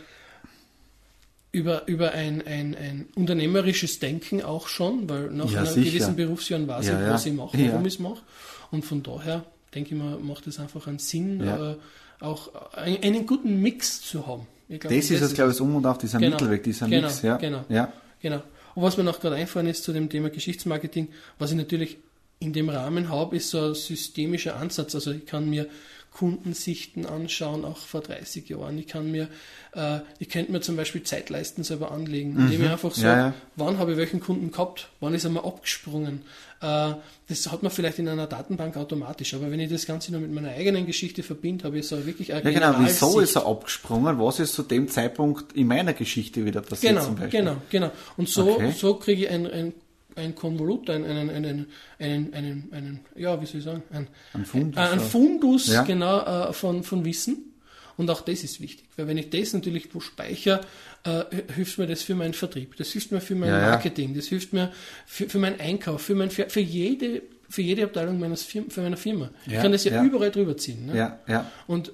über, 1.51 1.89
über 1.89 2.13
ein, 2.13 2.47
ein, 2.47 2.77
ein 2.77 3.07
unternehmerisches 3.17 3.99
Denken 3.99 4.43
auch 4.43 4.69
schon, 4.69 5.09
weil 5.09 5.31
nach 5.31 5.51
ja, 5.51 5.65
gewissen 5.65 6.15
Berufsjahren 6.15 6.69
weiß 6.69 6.87
ja, 6.87 7.01
ich, 7.01 7.13
was 7.13 7.27
ich 7.27 7.33
mache, 7.33 7.59
warum 7.59 7.85
ich 7.85 7.95
es 7.95 7.99
mache. 7.99 8.23
Und 8.71 8.85
von 8.85 9.03
daher 9.03 9.45
denke 9.75 9.95
ich 9.95 10.01
mal, 10.01 10.19
macht 10.19 10.47
es 10.47 10.61
einfach 10.61 10.87
einen 10.87 11.01
Sinn, 11.01 11.41
äh, 11.41 11.75
auch 12.21 12.73
einen 12.75 13.27
guten 13.27 13.61
Mix 13.61 14.03
zu 14.03 14.27
haben. 14.29 14.47
Glaub, 14.69 14.83
das, 14.83 15.11
ist 15.11 15.23
das, 15.23 15.35
glaube 15.35 15.53
ich, 15.53 15.61
Um 15.61 15.77
und 15.77 15.87
Auf, 15.87 15.99
dieser 15.99 16.19
genau, 16.19 16.33
Mittelweg, 16.33 16.63
dieser 16.63 16.89
genau, 16.89 17.07
Mix. 17.07 17.23
Ja. 17.23 17.37
Genau, 17.37 17.65
ja. 17.69 17.93
genau. 18.21 18.43
Und 18.75 18.83
was 18.83 18.97
mir 18.97 19.05
noch 19.05 19.21
gerade 19.21 19.37
einfallen 19.37 19.69
ist 19.69 19.85
zu 19.85 19.93
dem 19.93 20.09
Thema 20.09 20.29
Geschichtsmarketing, 20.29 21.09
was 21.39 21.51
ich 21.51 21.57
natürlich 21.57 21.99
in 22.41 22.53
dem 22.53 22.69
Rahmen 22.69 23.09
habe, 23.09 23.37
ist 23.37 23.51
so 23.51 23.69
ein 23.69 23.75
systemischer 23.75 24.57
Ansatz. 24.57 24.95
Also 24.95 25.13
ich 25.13 25.25
kann 25.25 25.49
mir 25.49 25.69
Kundensichten 26.17 27.05
anschauen, 27.05 27.65
auch 27.65 27.77
vor 27.77 28.01
30 28.01 28.49
Jahren. 28.49 28.79
Ich 28.79 28.87
kann 28.87 29.11
mir, 29.11 29.29
äh, 29.75 30.01
ich 30.19 30.31
könnte 30.31 30.51
mir 30.51 30.63
zum 30.63 30.77
Beispiel 30.77 31.03
Zeitleisten 31.03 31.63
selber 31.63 31.91
anlegen, 31.91 32.37
indem 32.39 32.61
mhm. 32.61 32.65
ich 32.65 32.71
einfach 32.71 32.95
sage, 32.95 33.07
ja, 33.07 33.27
ja. 33.29 33.35
wann 33.57 33.79
habe 33.79 33.93
ich 33.93 33.99
welchen 33.99 34.21
Kunden 34.21 34.51
gehabt, 34.51 34.89
wann 35.01 35.15
ist 35.15 35.25
er 35.25 35.31
mal 35.31 35.45
abgesprungen. 35.45 36.23
Äh, 36.61 36.95
das 37.29 37.51
hat 37.51 37.63
man 37.63 37.71
vielleicht 37.71 37.99
in 37.99 38.09
einer 38.09 38.27
Datenbank 38.27 38.77
automatisch, 38.77 39.35
aber 39.35 39.51
wenn 39.51 39.61
ich 39.61 39.71
das 39.71 39.87
Ganze 39.87 40.13
nur 40.13 40.21
mit 40.21 40.33
meiner 40.33 40.51
eigenen 40.51 40.87
Geschichte 40.87 41.23
verbinde, 41.23 41.65
habe 41.65 41.79
ich 41.79 41.89
so 41.89 42.07
wirklich 42.07 42.33
eine 42.33 42.51
Ja 42.51 42.71
genau, 42.71 42.79
wieso 42.79 43.21
ist 43.21 43.37
er 43.37 43.47
abgesprungen? 43.47 44.19
Was 44.19 44.41
ist 44.41 44.55
zu 44.55 44.63
dem 44.63 44.89
Zeitpunkt 44.89 45.53
in 45.53 45.67
meiner 45.67 45.93
Geschichte 45.93 46.45
wieder 46.45 46.63
passiert 46.63 46.95
genau, 46.95 47.05
zum 47.05 47.17
Beispiel? 47.17 47.41
Genau, 47.41 47.57
genau. 47.69 47.91
Und 48.17 48.29
so, 48.29 48.53
okay. 48.53 48.73
so 48.77 48.95
kriege 48.95 49.25
ich 49.25 49.31
ein, 49.31 49.47
ein 49.47 49.73
ein 50.17 50.35
Konvolut, 50.35 50.89
einen, 50.89 51.05
einen, 51.05 51.29
einen, 51.29 51.67
einen, 51.99 52.35
einen, 52.35 52.69
einen, 52.73 53.01
ja, 53.17 53.41
wie 53.41 53.47
soll 53.47 53.59
ich 53.59 53.65
sagen, 53.65 53.83
ein, 53.93 54.09
ein 54.33 54.45
Fundus, 54.47 54.79
ein, 54.79 54.89
ein 54.93 55.01
Fundus 55.01 55.67
ja. 55.67 55.83
genau, 55.83 56.21
äh, 56.21 56.53
von, 56.53 56.83
von 56.83 57.05
Wissen. 57.05 57.53
Und 57.97 58.11
auch 58.11 58.21
das 58.21 58.45
ist 58.45 58.61
wichtig, 58.61 58.87
weil 58.97 59.07
wenn 59.09 59.17
ich 59.17 59.31
das 59.31 59.53
natürlich 59.53 59.95
wo 59.95 60.01
speichere, 60.01 60.61
äh, 61.05 61.25
hilft 61.55 61.79
mir 61.79 61.87
das 61.87 62.03
für 62.03 62.15
meinen 62.15 62.35
Vertrieb, 62.35 62.77
das 62.77 62.91
hilft 62.91 63.11
mir 63.11 63.21
für 63.21 63.35
mein 63.35 63.49
ja, 63.49 63.71
Marketing, 63.71 64.15
das 64.15 64.27
hilft 64.27 64.53
mir 64.53 64.73
für, 65.07 65.29
für 65.29 65.39
meinen 65.39 65.61
Einkauf, 65.61 66.03
für, 66.03 66.15
mein, 66.15 66.31
für, 66.31 66.49
für 66.49 66.61
jede 66.61 67.23
für 67.49 67.63
jede 67.63 67.85
Abteilung 67.85 68.19
meines 68.19 68.43
Firma, 68.43 68.71
für 68.71 68.81
meiner 68.81 68.97
Firma. 68.97 69.31
ich 69.47 69.55
kann 69.55 69.71
das 69.71 69.85
ja, 69.85 70.03
überall 70.03 70.33
drüber 70.33 70.57
ziehen. 70.57 70.87
Ne? 70.87 70.97
Ja, 70.97 71.21
ja. 71.29 71.51
Und 71.69 71.93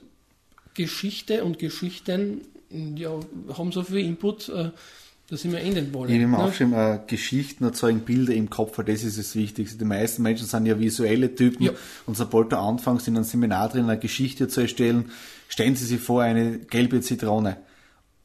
Geschichte 0.75 1.45
und 1.45 1.59
Geschichten 1.59 2.41
ja, 2.97 3.21
haben 3.57 3.71
so 3.73 3.83
viel 3.83 3.99
Input, 3.99 4.49
äh, 4.49 4.71
dass 5.29 5.45
ich 5.45 5.51
mir 5.51 5.61
ändern 5.61 5.93
wollen. 5.95 6.11
Ich 6.11 6.19
mir 6.19 6.29
ne? 6.29 6.95
äh, 7.05 7.11
Geschichten 7.11 7.65
erzeugen 7.65 8.01
Bilder 8.01 8.35
im 8.35 8.51
Kopf, 8.51 8.77
weil 8.77 8.85
das 8.85 9.03
ist 9.03 9.19
das 9.19 9.35
Wichtigste. 9.35 9.79
Die 9.79 9.85
meisten 9.85 10.23
Menschen 10.23 10.47
sind 10.47 10.67
ja 10.67 10.79
visuelle 10.79 11.35
Typen 11.35 11.65
Ja. 11.65 11.73
und 12.07 12.17
sobald 12.17 12.53
du 12.53 12.59
anfängst, 12.59 13.09
in 13.09 13.17
einem 13.17 13.25
Seminar 13.25 13.69
drin 13.69 13.85
eine 13.85 13.99
Geschichte 13.99 14.49
zu 14.49 14.61
erstellen, 14.61 15.11
stellen 15.49 15.77
sie 15.77 15.87
sich 15.87 16.01
vor 16.01 16.23
eine 16.23 16.59
gelbe 16.59 17.01
Zitrone. 17.01 17.57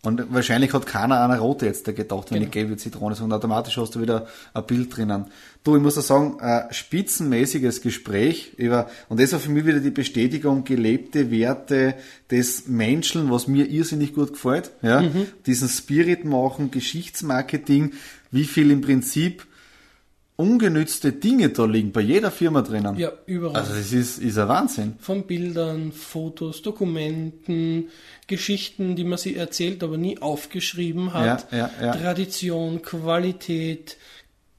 Und 0.03 0.31
wahrscheinlich 0.31 0.73
hat 0.73 0.85
keiner 0.85 1.21
eine 1.21 1.39
rote 1.39 1.65
jetzt 1.65 1.87
da 1.87 1.91
gedacht, 1.91 2.31
wenn 2.31 2.39
Genau. 2.39 2.51
die 2.51 2.59
gelbe 2.59 2.77
Zitrone 2.77 3.13
ist. 3.13 3.21
Und 3.21 3.33
automatisch 3.33 3.77
hast 3.77 3.95
du 3.95 4.01
wieder 4.01 4.27
ein 4.53 4.65
Bild 4.65 4.95
drinnen. 4.95 5.25
Du, 5.63 5.75
ich 5.75 5.81
muss 5.81 5.97
auch 5.97 6.03
sagen, 6.03 6.39
ein 6.39 6.71
spitzenmäßiges 6.71 7.81
Gespräch 7.81 8.53
über, 8.57 8.89
und 9.09 9.19
das 9.19 9.33
war 9.33 9.39
für 9.39 9.49
mich 9.49 9.65
wieder 9.65 9.79
die 9.79 9.89
Bestätigung, 9.89 10.63
gelebte 10.63 11.31
Werte 11.31 11.95
des 12.29 12.67
Menschen, 12.67 13.31
was 13.31 13.47
mir 13.47 13.67
irrsinnig 13.69 14.13
gut 14.13 14.33
gefällt. 14.33 14.71
Ja? 14.81 15.01
Mhm. 15.01 15.25
Diesen 15.45 15.67
Spirit 15.67 16.23
machen, 16.25 16.69
Geschichtsmarketing, 16.71 17.93
wie 18.31 18.45
viel 18.45 18.71
im 18.71 18.81
Prinzip 18.81 19.45
ungenützte 20.37 21.11
Dinge 21.11 21.49
da 21.49 21.65
liegen, 21.65 21.91
bei 21.91 22.01
jeder 22.01 22.31
Firma 22.31 22.61
drinnen. 22.61 22.95
Ja, 22.97 23.11
überall. 23.25 23.55
Also 23.55 23.73
das 23.73 23.91
ist, 23.91 24.19
ist 24.19 24.37
ein 24.37 24.47
Wahnsinn. 24.47 24.95
von 24.99 25.23
Bildern, 25.23 25.91
Fotos, 25.91 26.61
Dokumenten, 26.61 27.89
Geschichten, 28.27 28.95
die 28.95 29.03
man 29.03 29.17
sich 29.17 29.35
erzählt, 29.35 29.83
aber 29.83 29.97
nie 29.97 30.19
aufgeschrieben 30.19 31.13
hat. 31.13 31.51
Ja, 31.51 31.57
ja, 31.57 31.71
ja. 31.81 31.91
Tradition, 31.91 32.83
Qualität, 32.83 33.97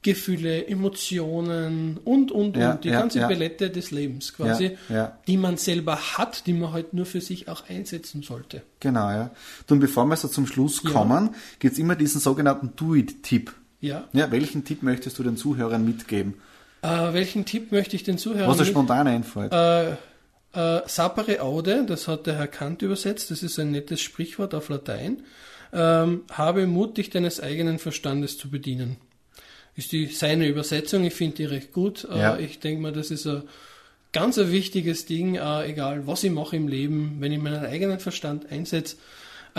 Gefühle, 0.01 0.67
Emotionen 0.67 1.97
und, 2.03 2.31
und, 2.31 2.57
und. 2.57 2.83
Die 2.83 2.89
ganze. 2.89 3.19
Palette 3.19 3.69
des 3.69 3.91
Lebens 3.91 4.33
quasi, 4.33 4.77
Ja, 4.89 5.17
die 5.27 5.37
man 5.37 5.57
selber 5.57 5.97
hat, 6.17 6.45
die 6.45 6.53
man 6.53 6.71
halt 6.71 6.93
nur 6.93 7.05
für 7.05 7.19
sich 7.21 7.47
auch 7.47 7.69
einsetzen 7.69 8.21
sollte. 8.21 8.61
Genau, 8.79 9.09
ja. 9.11 9.31
Und 9.69 9.79
bevor 9.79 10.05
wir 10.05 10.15
so 10.15 10.27
zum 10.27 10.45
Schluss 10.47 10.83
kommen, 10.83 11.31
gibt's 11.59 11.79
immer 11.79 11.95
diesen 11.95 12.21
sogenannten 12.21 12.73
Do-It-Tipp. 12.75 13.53
Ja. 13.81 14.07
Ja, 14.13 14.31
welchen 14.31 14.65
Tipp 14.65 14.83
möchtest 14.83 15.17
du 15.19 15.23
den 15.23 15.37
Zuhörern 15.37 15.85
mitgeben? 15.85 16.35
Äh, 16.81 17.13
welchen 17.13 17.45
Tipp 17.45 17.71
möchte 17.71 17.95
ich 17.95 18.03
den 18.03 18.17
Zuhörern 18.17 18.49
Was 18.49 18.57
dir 18.57 18.63
mit- 18.63 18.71
spontan 18.71 19.07
einfällt. 19.07 19.51
Äh, 19.53 19.91
äh, 20.53 20.81
sapere 20.87 21.41
aude, 21.41 21.85
das 21.85 22.07
hat 22.07 22.25
der 22.27 22.35
Herr 22.37 22.47
Kant 22.47 22.81
übersetzt, 22.81 23.31
das 23.31 23.43
ist 23.43 23.59
ein 23.59 23.71
nettes 23.71 24.01
Sprichwort 24.01 24.53
auf 24.53 24.69
Latein. 24.69 25.23
Ähm, 25.71 26.21
habe 26.31 26.65
Mut, 26.67 26.97
dich 26.97 27.09
deines 27.11 27.39
eigenen 27.41 27.77
Verstandes 27.79 28.37
zu 28.37 28.49
bedienen. 28.49 28.97
Ist 29.75 29.91
die 29.91 30.07
seine 30.07 30.47
Übersetzung, 30.47 31.03
ich 31.05 31.13
finde 31.13 31.35
die 31.37 31.45
recht 31.45 31.71
gut. 31.71 32.07
Äh, 32.11 32.17
Ja. 32.19 32.37
Ich 32.37 32.59
denke 32.59 32.81
mal, 32.81 32.91
das 32.91 33.11
ist 33.11 33.27
ein 33.27 33.43
ganz 34.11 34.37
ein 34.39 34.51
wichtiges 34.51 35.05
Ding, 35.05 35.35
äh, 35.35 35.67
egal 35.69 36.07
was 36.07 36.23
ich 36.23 36.31
mache 36.31 36.55
im 36.55 36.67
Leben, 36.67 37.17
wenn 37.19 37.31
ich 37.31 37.39
meinen 37.39 37.63
eigenen 37.63 37.99
Verstand 37.99 38.51
einsetze, 38.51 38.95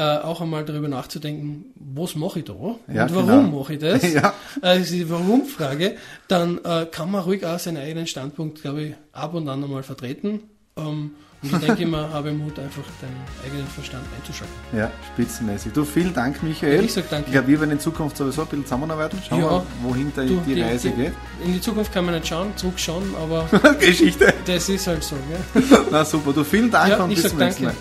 äh, 0.01 0.19
auch 0.23 0.41
einmal 0.41 0.65
darüber 0.65 0.89
nachzudenken, 0.89 1.67
was 1.75 2.15
mache 2.15 2.39
ich 2.39 2.47
da 2.47 2.55
Ja, 2.93 3.05
und 3.05 3.15
warum 3.15 3.27
genau. 3.45 3.59
mache 3.61 3.75
ich 3.75 3.79
das? 3.81 4.03
Ja. 4.13 4.33
ist 4.73 4.93
die 4.93 5.09
Warum-Frage, 5.11 5.97
dann 6.27 6.59
äh, 6.65 6.87
kann 6.91 7.11
man 7.11 7.23
ruhig 7.23 7.45
auch 7.45 7.59
seinen 7.59 7.77
eigenen 7.77 8.07
Standpunkt, 8.07 8.63
glaube 8.63 8.83
ich, 8.83 8.95
ab 9.13 9.35
und 9.35 9.47
an 9.49 9.63
einmal 9.63 9.83
vertreten. 9.83 10.41
Ähm, 10.79 11.11
und 11.43 11.53
ich 11.53 11.59
denke 11.59 11.83
immer, 11.83 12.11
habe 12.13 12.33
Mut, 12.33 12.59
einfach 12.59 12.83
deinen 13.01 13.17
eigenen 13.45 13.67
Verstand 13.67 14.05
einzuschalten. 14.17 14.55
Ja, 14.77 14.91
spitzenmäßig. 15.13 15.73
Du, 15.73 15.85
vielen 15.85 16.15
Dank, 16.15 16.43
Michael. 16.43 16.85
Ich 16.85 16.93
sag 16.95 17.09
danke. 17.11 17.27
Ich 17.29 17.33
glaube, 17.33 17.49
wir 17.49 17.61
werden 17.61 17.73
in 17.73 17.81
Zukunft 17.81 18.17
sowieso 18.17 18.43
ein 18.43 18.49
bisschen 18.49 18.65
zusammenarbeiten. 18.65 19.19
Schauen 19.29 19.41
Ja. 19.41 19.51
wir, 19.51 19.67
wohin 19.83 20.13
da 20.17 20.23
Du, 20.23 20.37
die, 20.47 20.61
Reise 20.63 20.91
geht. 20.91 21.13
In 21.45 21.53
die 21.55 21.61
Zukunft 21.61 21.93
kann 21.93 22.05
man 22.07 22.15
nicht 22.15 22.27
schauen, 22.29 22.49
zurückschauen, 22.57 23.15
aber 23.23 23.47
Geschichte. 23.81 24.33
das 24.47 24.69
ist 24.69 24.87
halt 24.87 25.03
so. 25.03 25.17
Gell? 25.55 25.65
Na 25.91 26.05
super. 26.05 26.33
Du, 26.33 26.43
vielen 26.45 26.71
Dank 26.71 26.91
Ja, 26.91 27.05
und 27.05 27.11
ich 27.11 27.23
bis 27.23 27.31
zum 27.31 27.39
nächsten 27.39 27.65
Mal. 27.65 27.75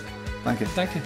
Danke. 0.45 0.65
Danke. 0.75 1.01